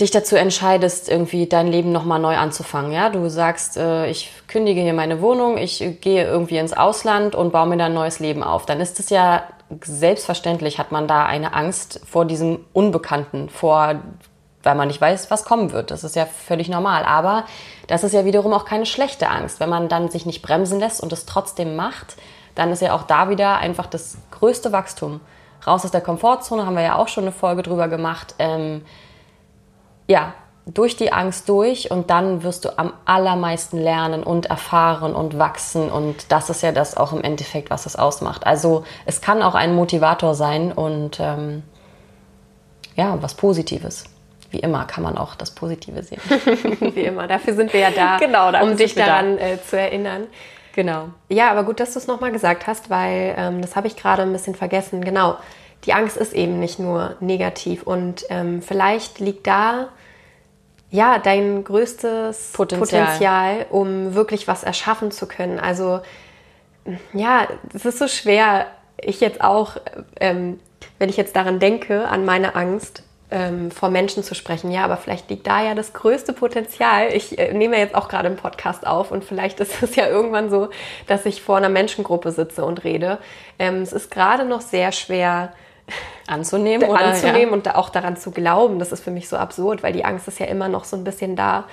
dich 0.00 0.10
dazu 0.10 0.36
entscheidest, 0.36 1.08
irgendwie 1.08 1.46
dein 1.46 1.68
Leben 1.68 1.92
nochmal 1.92 2.18
neu 2.18 2.36
anzufangen. 2.36 2.92
Ja, 2.92 3.10
du 3.10 3.28
sagst, 3.28 3.76
äh, 3.76 4.06
ich 4.06 4.32
kündige 4.48 4.80
hier 4.80 4.94
meine 4.94 5.20
Wohnung, 5.20 5.58
ich 5.58 5.98
gehe 6.00 6.24
irgendwie 6.24 6.58
ins 6.58 6.72
Ausland 6.72 7.34
und 7.34 7.52
baue 7.52 7.66
mir 7.66 7.76
da 7.76 7.86
ein 7.86 7.94
neues 7.94 8.18
Leben 8.18 8.42
auf. 8.42 8.66
Dann 8.66 8.80
ist 8.80 8.98
es 8.98 9.10
ja 9.10 9.44
selbstverständlich, 9.82 10.78
hat 10.78 10.92
man 10.92 11.06
da 11.06 11.26
eine 11.26 11.54
Angst 11.54 12.00
vor 12.06 12.24
diesem 12.24 12.64
Unbekannten, 12.72 13.48
vor, 13.48 14.00
weil 14.62 14.74
man 14.74 14.88
nicht 14.88 15.00
weiß, 15.00 15.30
was 15.30 15.44
kommen 15.44 15.72
wird. 15.72 15.90
Das 15.90 16.02
ist 16.04 16.16
ja 16.16 16.26
völlig 16.26 16.68
normal. 16.68 17.04
Aber 17.04 17.44
das 17.86 18.02
ist 18.02 18.12
ja 18.12 18.24
wiederum 18.24 18.52
auch 18.52 18.64
keine 18.64 18.86
schlechte 18.86 19.28
Angst. 19.28 19.60
Wenn 19.60 19.68
man 19.68 19.88
dann 19.88 20.08
sich 20.08 20.26
nicht 20.26 20.42
bremsen 20.42 20.80
lässt 20.80 21.02
und 21.02 21.12
es 21.12 21.26
trotzdem 21.26 21.76
macht, 21.76 22.16
dann 22.54 22.72
ist 22.72 22.82
ja 22.82 22.94
auch 22.94 23.04
da 23.04 23.28
wieder 23.28 23.58
einfach 23.58 23.86
das 23.86 24.16
größte 24.30 24.72
Wachstum. 24.72 25.20
Raus 25.66 25.84
aus 25.84 25.90
der 25.90 26.00
Komfortzone 26.00 26.64
haben 26.64 26.74
wir 26.74 26.82
ja 26.82 26.96
auch 26.96 27.08
schon 27.08 27.24
eine 27.24 27.32
Folge 27.32 27.62
drüber 27.62 27.88
gemacht. 27.88 28.34
Ähm, 28.38 28.82
ja, 30.10 30.34
durch 30.66 30.96
die 30.96 31.12
Angst 31.12 31.48
durch 31.48 31.90
und 31.90 32.10
dann 32.10 32.42
wirst 32.42 32.64
du 32.64 32.76
am 32.76 32.92
allermeisten 33.04 33.78
lernen 33.78 34.24
und 34.24 34.46
erfahren 34.46 35.14
und 35.14 35.38
wachsen 35.38 35.88
und 35.88 36.32
das 36.32 36.50
ist 36.50 36.62
ja 36.62 36.72
das 36.72 36.96
auch 36.96 37.12
im 37.12 37.22
Endeffekt, 37.22 37.70
was 37.70 37.86
es 37.86 37.94
ausmacht. 37.94 38.44
Also 38.44 38.84
es 39.06 39.20
kann 39.20 39.40
auch 39.40 39.54
ein 39.54 39.72
Motivator 39.72 40.34
sein 40.34 40.72
und 40.72 41.20
ähm, 41.20 41.62
ja, 42.96 43.18
was 43.20 43.34
Positives. 43.34 44.04
Wie 44.50 44.58
immer 44.58 44.84
kann 44.84 45.04
man 45.04 45.16
auch 45.16 45.36
das 45.36 45.52
Positive 45.52 46.02
sehen. 46.02 46.20
Wie 46.80 47.02
immer, 47.04 47.28
dafür 47.28 47.54
sind 47.54 47.72
wir 47.72 47.80
ja 47.80 47.90
da, 47.92 48.18
genau, 48.18 48.48
um 48.64 48.76
dich 48.76 48.96
daran 48.96 49.36
da. 49.36 49.44
äh, 49.44 49.62
zu 49.62 49.78
erinnern. 49.78 50.26
Genau. 50.74 51.10
Ja, 51.28 51.52
aber 51.52 51.62
gut, 51.62 51.78
dass 51.78 51.92
du 51.92 52.00
es 52.00 52.08
nochmal 52.08 52.32
gesagt 52.32 52.66
hast, 52.66 52.90
weil 52.90 53.34
ähm, 53.38 53.62
das 53.62 53.76
habe 53.76 53.86
ich 53.86 53.94
gerade 53.94 54.22
ein 54.22 54.32
bisschen 54.32 54.56
vergessen. 54.56 55.04
Genau, 55.04 55.36
die 55.84 55.92
Angst 55.92 56.16
ist 56.16 56.32
eben 56.32 56.58
nicht 56.58 56.80
nur 56.80 57.14
negativ 57.20 57.84
und 57.84 58.24
ähm, 58.28 58.60
vielleicht 58.60 59.20
liegt 59.20 59.46
da 59.46 59.88
ja, 60.90 61.18
dein 61.18 61.64
größtes 61.64 62.50
Potenzial. 62.52 63.04
Potenzial. 63.04 63.66
um 63.70 64.14
wirklich 64.14 64.48
was 64.48 64.64
erschaffen 64.64 65.10
zu 65.10 65.26
können. 65.26 65.60
Also 65.60 66.00
ja, 67.12 67.46
es 67.74 67.84
ist 67.84 67.98
so 67.98 68.08
schwer. 68.08 68.66
Ich 69.00 69.20
jetzt 69.20 69.40
auch, 69.40 69.76
ähm, 70.18 70.58
wenn 70.98 71.08
ich 71.08 71.16
jetzt 71.16 71.36
daran 71.36 71.58
denke, 71.58 72.08
an 72.08 72.24
meine 72.24 72.54
Angst, 72.54 73.04
ähm, 73.30 73.70
vor 73.70 73.90
Menschen 73.90 74.24
zu 74.24 74.34
sprechen. 74.34 74.70
Ja, 74.70 74.84
aber 74.84 74.96
vielleicht 74.96 75.30
liegt 75.30 75.46
da 75.46 75.62
ja 75.62 75.74
das 75.74 75.92
größte 75.92 76.32
Potenzial. 76.32 77.12
Ich 77.12 77.38
äh, 77.38 77.52
nehme 77.52 77.78
jetzt 77.78 77.94
auch 77.94 78.08
gerade 78.08 78.26
einen 78.26 78.36
Podcast 78.36 78.86
auf 78.86 79.10
und 79.10 79.24
vielleicht 79.24 79.60
ist 79.60 79.82
es 79.82 79.96
ja 79.96 80.08
irgendwann 80.08 80.50
so, 80.50 80.70
dass 81.06 81.26
ich 81.26 81.42
vor 81.42 81.56
einer 81.56 81.68
Menschengruppe 81.68 82.32
sitze 82.32 82.64
und 82.64 82.84
rede. 82.84 83.18
Ähm, 83.58 83.82
es 83.82 83.92
ist 83.92 84.10
gerade 84.10 84.44
noch 84.44 84.60
sehr 84.60 84.92
schwer, 84.92 85.52
anzunehmen, 86.26 86.88
oder, 86.88 87.00
anzunehmen 87.00 87.48
ja. 87.48 87.52
und 87.52 87.74
auch 87.74 87.88
daran 87.90 88.16
zu 88.16 88.30
glauben. 88.30 88.78
Das 88.78 88.92
ist 88.92 89.02
für 89.02 89.10
mich 89.10 89.28
so 89.28 89.36
absurd, 89.36 89.82
weil 89.82 89.92
die 89.92 90.04
Angst 90.04 90.28
ist 90.28 90.38
ja 90.38 90.46
immer 90.46 90.68
noch 90.68 90.84
so 90.84 90.96
ein 90.96 91.04
bisschen 91.04 91.36
da. 91.36 91.64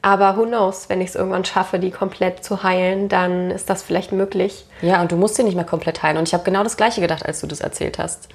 Aber 0.00 0.36
who 0.36 0.44
knows, 0.44 0.88
wenn 0.88 1.00
ich 1.00 1.08
es 1.08 1.14
irgendwann 1.16 1.44
schaffe, 1.44 1.78
die 1.78 1.90
komplett 1.90 2.44
zu 2.44 2.62
heilen, 2.62 3.08
dann 3.08 3.50
ist 3.50 3.68
das 3.68 3.82
vielleicht 3.82 4.12
möglich. 4.12 4.64
Ja, 4.80 5.00
und 5.00 5.10
du 5.10 5.16
musst 5.16 5.34
sie 5.34 5.42
nicht 5.42 5.56
mehr 5.56 5.64
komplett 5.64 6.02
heilen. 6.02 6.16
Und 6.18 6.28
ich 6.28 6.34
habe 6.34 6.44
genau 6.44 6.62
das 6.62 6.76
Gleiche 6.76 7.00
gedacht, 7.00 7.26
als 7.26 7.40
du 7.40 7.46
das 7.46 7.60
erzählt 7.60 7.98
hast. 7.98 8.28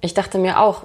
Ich 0.00 0.14
dachte 0.14 0.38
mir 0.38 0.60
auch, 0.60 0.84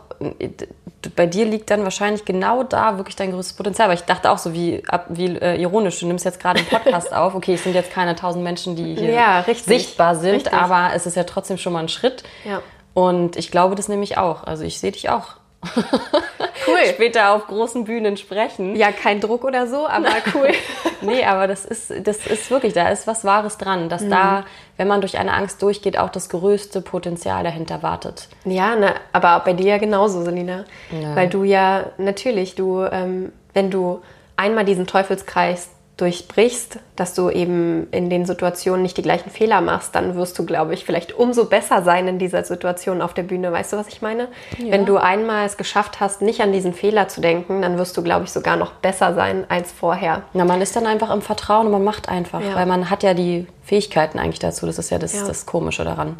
bei 1.15 1.25
dir 1.25 1.45
liegt 1.45 1.69
dann 1.69 1.83
wahrscheinlich 1.83 2.25
genau 2.25 2.63
da 2.63 2.97
wirklich 2.97 3.15
dein 3.15 3.31
größtes 3.31 3.55
Potenzial. 3.55 3.85
Aber 3.85 3.93
ich 3.93 4.03
dachte 4.03 4.31
auch 4.31 4.37
so, 4.37 4.53
wie, 4.53 4.83
wie 5.09 5.37
äh, 5.37 5.61
ironisch, 5.61 5.99
du 5.99 6.07
nimmst 6.07 6.25
jetzt 6.25 6.39
gerade 6.39 6.59
einen 6.59 6.67
Podcast 6.67 7.13
auf. 7.15 7.35
Okay, 7.35 7.53
es 7.53 7.63
sind 7.63 7.73
jetzt 7.73 7.91
keine 7.91 8.15
tausend 8.15 8.43
Menschen, 8.43 8.75
die 8.75 8.95
hier 8.95 9.11
ja, 9.11 9.45
sichtbar 9.65 10.15
sind, 10.15 10.35
richtig. 10.35 10.53
aber 10.53 10.91
es 10.93 11.05
ist 11.05 11.15
ja 11.15 11.23
trotzdem 11.23 11.57
schon 11.57 11.73
mal 11.73 11.79
ein 11.79 11.89
Schritt. 11.89 12.23
Ja. 12.43 12.61
Und 12.99 13.37
ich 13.37 13.49
glaube 13.49 13.75
das 13.75 13.87
nämlich 13.87 14.17
auch. 14.17 14.43
Also 14.43 14.65
ich 14.65 14.77
sehe 14.81 14.91
dich 14.91 15.09
auch. 15.09 15.37
Cool. 15.63 16.85
Später 16.93 17.31
auf 17.31 17.47
großen 17.47 17.85
Bühnen 17.85 18.17
sprechen. 18.17 18.75
Ja, 18.75 18.91
kein 18.91 19.21
Druck 19.21 19.45
oder 19.45 19.67
so, 19.67 19.87
aber 19.87 20.09
cool. 20.33 20.49
nee, 21.01 21.23
aber 21.23 21.47
das 21.47 21.63
ist, 21.63 21.93
das 22.03 22.27
ist 22.27 22.51
wirklich, 22.51 22.73
da 22.73 22.89
ist 22.89 23.07
was 23.07 23.23
Wahres 23.23 23.57
dran, 23.57 23.87
dass 23.87 24.01
mhm. 24.01 24.09
da, 24.09 24.45
wenn 24.75 24.89
man 24.89 24.99
durch 24.99 25.17
eine 25.17 25.31
Angst 25.33 25.61
durchgeht, 25.61 25.97
auch 25.97 26.09
das 26.09 26.27
größte 26.27 26.81
Potenzial 26.81 27.45
dahinter 27.45 27.83
wartet. 27.83 28.27
Ja, 28.43 28.75
ne, 28.75 28.95
aber 29.13 29.41
bei 29.45 29.53
dir 29.53 29.67
ja 29.67 29.77
genauso, 29.77 30.21
Selina. 30.23 30.65
Ja. 30.91 31.15
Weil 31.15 31.29
du 31.29 31.45
ja, 31.45 31.85
natürlich, 31.97 32.55
du 32.55 32.83
ähm, 32.83 33.31
wenn 33.53 33.71
du 33.71 34.01
einmal 34.35 34.65
diesen 34.65 34.87
Teufelskreis 34.87 35.69
durchbrichst, 35.99 36.79
dass 36.95 37.13
du 37.13 37.29
eben 37.29 37.87
in 37.91 38.09
den 38.09 38.25
Situationen 38.25 38.81
nicht 38.81 38.97
die 38.97 39.01
gleichen 39.01 39.29
Fehler 39.29 39.61
machst, 39.61 39.95
dann 39.95 40.15
wirst 40.15 40.39
du, 40.39 40.45
glaube 40.45 40.73
ich, 40.73 40.85
vielleicht 40.85 41.13
umso 41.13 41.45
besser 41.45 41.83
sein 41.83 42.07
in 42.07 42.19
dieser 42.19 42.43
Situation 42.43 43.01
auf 43.01 43.13
der 43.13 43.23
Bühne. 43.23 43.51
Weißt 43.51 43.73
du, 43.73 43.77
was 43.77 43.87
ich 43.87 44.01
meine? 44.01 44.27
Ja. 44.57 44.71
Wenn 44.71 44.85
du 44.85 44.97
einmal 44.97 45.45
es 45.45 45.57
geschafft 45.57 45.99
hast, 45.99 46.21
nicht 46.21 46.41
an 46.41 46.53
diesen 46.53 46.73
Fehler 46.73 47.07
zu 47.07 47.21
denken, 47.21 47.61
dann 47.61 47.77
wirst 47.77 47.97
du, 47.97 48.03
glaube 48.03 48.25
ich, 48.25 48.31
sogar 48.31 48.55
noch 48.55 48.71
besser 48.73 49.13
sein 49.13 49.45
als 49.49 49.71
vorher. 49.71 50.23
Na, 50.33 50.45
man 50.45 50.61
ist 50.61 50.75
dann 50.75 50.87
einfach 50.87 51.13
im 51.13 51.21
Vertrauen 51.21 51.65
und 51.65 51.71
man 51.73 51.83
macht 51.83 52.07
einfach, 52.07 52.41
ja. 52.41 52.55
weil 52.55 52.65
man 52.65 52.89
hat 52.89 53.03
ja 53.03 53.13
die 53.13 53.47
Fähigkeiten 53.63 54.19
eigentlich 54.19 54.39
dazu. 54.39 54.65
Das 54.65 54.79
ist 54.79 54.89
ja 54.89 54.99
das, 54.99 55.13
ja. 55.13 55.27
das 55.27 55.45
Komische 55.45 55.83
daran. 55.83 56.17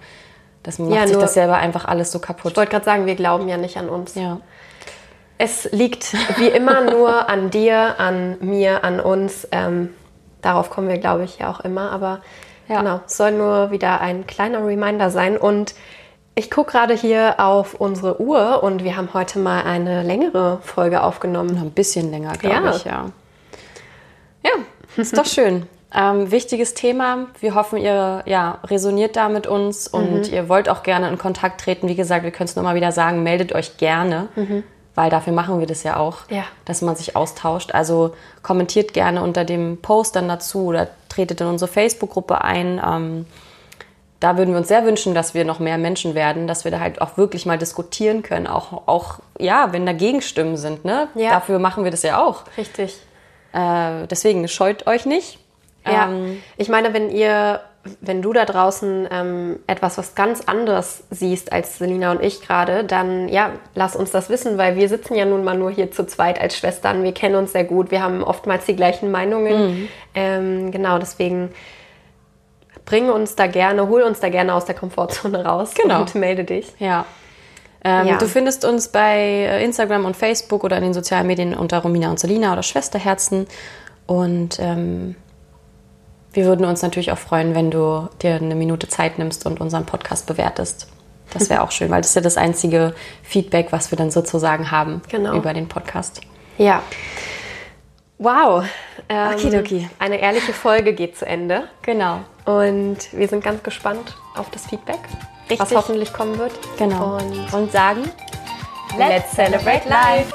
Das 0.64 0.78
macht 0.78 1.08
sich 1.08 1.18
das 1.18 1.34
selber 1.34 1.56
einfach 1.56 1.86
alles 1.86 2.12
so 2.12 2.20
kaputt. 2.20 2.52
Ich 2.52 2.58
wollte 2.58 2.72
gerade 2.72 2.86
sagen, 2.86 3.06
wir 3.06 3.16
glauben 3.16 3.48
ja 3.48 3.58
nicht 3.58 3.78
an 3.78 3.88
uns. 3.88 4.16
Ja. 4.16 4.40
Es 5.42 5.72
liegt 5.72 6.14
wie 6.38 6.50
immer 6.50 6.82
nur 6.92 7.30
an 7.30 7.50
dir, 7.50 7.98
an 7.98 8.38
mir, 8.42 8.84
an 8.84 9.00
uns. 9.00 9.48
Ähm, 9.52 9.94
darauf 10.42 10.70
kommen 10.70 10.90
wir, 10.90 10.98
glaube 10.98 11.24
ich, 11.24 11.40
ja 11.40 11.50
auch 11.50 11.62
immer. 11.62 11.92
Aber 11.92 12.20
ja. 12.68 12.80
genau, 12.80 13.00
es 13.08 13.16
soll 13.16 13.32
nur 13.32 13.72
wieder 13.72 14.02
ein 14.02 14.28
kleiner 14.28 14.64
Reminder 14.68 15.10
sein. 15.10 15.38
Und 15.38 15.76
ich 16.36 16.52
gucke 16.52 16.74
gerade 16.74 16.94
hier 16.94 17.36
auf 17.40 17.74
unsere 17.74 18.22
Uhr 18.22 18.64
und 18.64 18.84
wir 18.84 18.98
haben 18.98 19.14
heute 19.14 19.40
mal 19.40 19.64
eine 19.64 20.04
längere 20.04 20.60
Folge 20.62 21.02
aufgenommen. 21.02 21.58
Ein 21.58 21.72
bisschen 21.72 22.12
länger, 22.12 22.34
glaube 22.34 22.66
ja. 22.66 22.76
ich, 22.76 22.84
ja. 22.84 23.06
Ja, 24.44 24.52
ist 24.98 25.18
doch 25.18 25.26
schön. 25.26 25.68
Ähm, 25.96 26.32
wichtiges 26.32 26.74
Thema. 26.74 27.28
Wir 27.40 27.56
hoffen, 27.56 27.78
ihr 27.78 28.24
ja, 28.26 28.60
resoniert 28.66 29.16
da 29.16 29.30
mit 29.30 29.48
uns 29.48 29.88
und 29.88 30.28
mhm. 30.28 30.34
ihr 30.34 30.50
wollt 30.50 30.68
auch 30.68 30.84
gerne 30.84 31.08
in 31.08 31.18
Kontakt 31.18 31.62
treten. 31.62 31.88
Wie 31.88 31.96
gesagt, 31.96 32.26
wir 32.26 32.32
können 32.32 32.50
es 32.50 32.58
nur 32.58 32.64
mal 32.64 32.76
wieder 32.76 32.92
sagen, 32.92 33.24
meldet 33.24 33.56
euch 33.56 33.78
gerne. 33.78 34.28
Mhm 34.36 34.66
weil 34.96 35.10
dafür 35.10 35.34
machen 35.34 35.60
wir 35.60 35.68
das 35.68 35.84
ja 35.84 35.98
auch, 35.98 36.30
ja. 36.30 36.44
dass 36.66 36.82
man 36.82 36.96
sich 36.96 37.16
austauscht. 37.16 37.74
Also 37.74 38.16
kommentiert 38.44 38.94
gerne 38.94 39.22
unter 39.24 39.46
dem 39.46 39.78
Post 39.82 40.16
dann 40.16 40.28
dazu 40.28 40.66
oder 40.66 40.88
tretet 41.08 41.42
in 41.42 41.48
unsere 41.48 41.72
Facebook-Gruppe 41.72 42.44
ein. 42.44 42.82
Ähm, 42.86 43.26
da 44.20 44.38
würden 44.38 44.52
wir 44.52 44.58
uns 44.58 44.68
sehr 44.68 44.86
wünschen, 44.86 45.14
dass 45.14 45.34
wir 45.34 45.46
noch 45.46 45.60
mehr 45.60 45.78
Menschen 45.78 46.14
werden, 46.14 46.48
dass 46.48 46.66
wir 46.66 46.72
da 46.72 46.80
halt 46.80 47.02
auch 47.02 47.16
wirklich 47.18 47.46
mal 47.46 47.58
diskutieren 47.58 48.22
können, 48.22 48.48
auch, 48.48 48.88
auch 48.88 49.20
ja, 49.38 49.72
wenn 49.72 49.86
da 49.86 49.94
Gegenstimmen 49.94 50.58
sind. 50.58 50.84
Ne? 50.84 51.08
Ja. 51.16 51.32
Dafür 51.32 51.60
machen 51.60 51.84
wir 51.86 51.92
das 51.92 52.04
ja 52.04 52.22
auch. 52.22 52.44
Richtig. 52.58 52.98
Äh, 53.54 54.08
deswegen 54.08 54.48
scheut 54.48 54.88
euch 54.88 55.06
nicht. 55.06 55.40
Ja, 55.86 56.10
ähm, 56.10 56.42
ich 56.58 56.70
meine, 56.70 56.94
wenn 56.94 57.10
ihr 57.10 57.62
wenn 58.02 58.22
du 58.22 58.34
da 58.34 58.46
draußen 58.46 59.08
ähm, 59.10 59.60
etwas, 59.68 59.98
was 59.98 60.14
ganz 60.14 60.42
anderes 60.42 61.04
siehst 61.10 61.54
als 61.54 61.78
Selina 61.78 62.12
und 62.12 62.22
ich 62.22 62.42
gerade, 62.42 62.84
dann 62.84 63.30
ja, 63.30 63.52
lass 63.74 63.96
uns 63.96 64.12
das 64.12 64.30
wissen, 64.30 64.58
weil 64.58 64.76
wir 64.76 64.90
sitzen 64.90 65.16
ja 65.16 65.26
nun 65.26 65.44
mal 65.44 65.58
nur 65.58 65.72
hier 65.72 65.92
zu 65.92 66.06
zweit 66.06 66.42
als 66.42 66.58
Schwestern. 66.58 67.04
Wir 67.04 67.14
kennen 67.14 67.36
uns 67.36 67.54
sehr 67.54 67.64
gut, 67.64 67.90
wir 67.90 68.04
haben 68.04 68.24
oftmals 68.24 68.66
die 68.66 68.76
gleichen 68.76 69.12
Meinungen. 69.12 69.68
Mhm. 69.68 69.88
Ähm, 70.14 70.72
genau, 70.72 71.00
deswegen 71.00 71.52
bring 72.86 73.10
uns 73.10 73.36
da 73.36 73.48
gerne, 73.48 73.88
hol 73.88 74.02
uns 74.02 74.20
da 74.20 74.30
gerne 74.30 74.54
aus 74.54 74.66
der 74.66 74.76
Komfortzone 74.76 75.46
raus 75.46 75.74
genau. 75.74 76.02
und 76.02 76.16
melde 76.16 76.44
dich. 76.44 76.74
Ja. 76.80 77.06
Ähm, 77.84 78.08
ja. 78.08 78.18
Du 78.18 78.28
findest 78.28 78.66
uns 78.66 78.90
bei 78.90 79.62
Instagram 79.64 80.04
und 80.04 80.18
Facebook 80.18 80.66
oder 80.66 80.78
in 80.78 80.84
den 80.84 80.94
sozialen 80.94 81.28
Medien 81.28 81.54
unter 81.54 81.80
Romina 81.80 82.10
und 82.10 82.20
Selina 82.20 82.52
oder 82.52 82.64
Schwesterherzen. 82.64 83.48
Und 84.06 84.60
ähm, 84.60 85.16
wir 86.34 86.46
würden 86.46 86.66
uns 86.66 86.82
natürlich 86.82 87.12
auch 87.12 87.18
freuen, 87.18 87.56
wenn 87.56 87.72
du 87.72 88.08
dir 88.22 88.36
eine 88.36 88.56
Minute 88.56 88.88
Zeit 88.88 89.18
nimmst 89.18 89.46
und 89.46 89.60
unseren 89.60 89.86
Podcast 89.86 90.28
bewertest. 90.28 90.88
Das 91.34 91.50
wäre 91.50 91.62
auch 91.62 91.72
schön, 91.72 91.92
weil 91.92 92.02
das 92.02 92.12
ist 92.12 92.16
ja 92.16 92.22
das 92.22 92.38
einzige 92.38 92.96
Feedback, 93.24 93.68
was 93.72 93.92
wir 93.92 93.98
dann 93.98 94.10
sozusagen 94.12 94.72
haben 94.72 95.02
genau. 95.10 95.36
über 95.36 95.54
den 95.54 95.68
Podcast. 95.68 96.22
Ja. 96.58 96.82
Wow. 98.18 98.66
Ähm, 99.08 99.34
Okidoki. 99.34 99.90
Eine 100.00 100.20
ehrliche 100.20 100.54
Folge 100.54 100.94
geht 100.94 101.18
zu 101.18 101.26
Ende. 101.26 101.70
Genau. 101.84 102.20
Und 102.46 102.98
wir 103.12 103.28
sind 103.28 103.44
ganz 103.44 103.64
gespannt 103.64 104.18
auf 104.36 104.50
das 104.50 104.66
Feedback, 104.66 105.00
Richtig. 105.50 105.60
was 105.60 105.76
hoffentlich 105.76 106.12
kommen 106.12 106.38
wird. 106.38 106.52
Genau. 106.78 107.18
Und, 107.18 107.54
und 107.54 107.72
sagen, 107.72 108.10
let's 108.98 109.32
celebrate 109.32 109.88
life. 109.88 110.34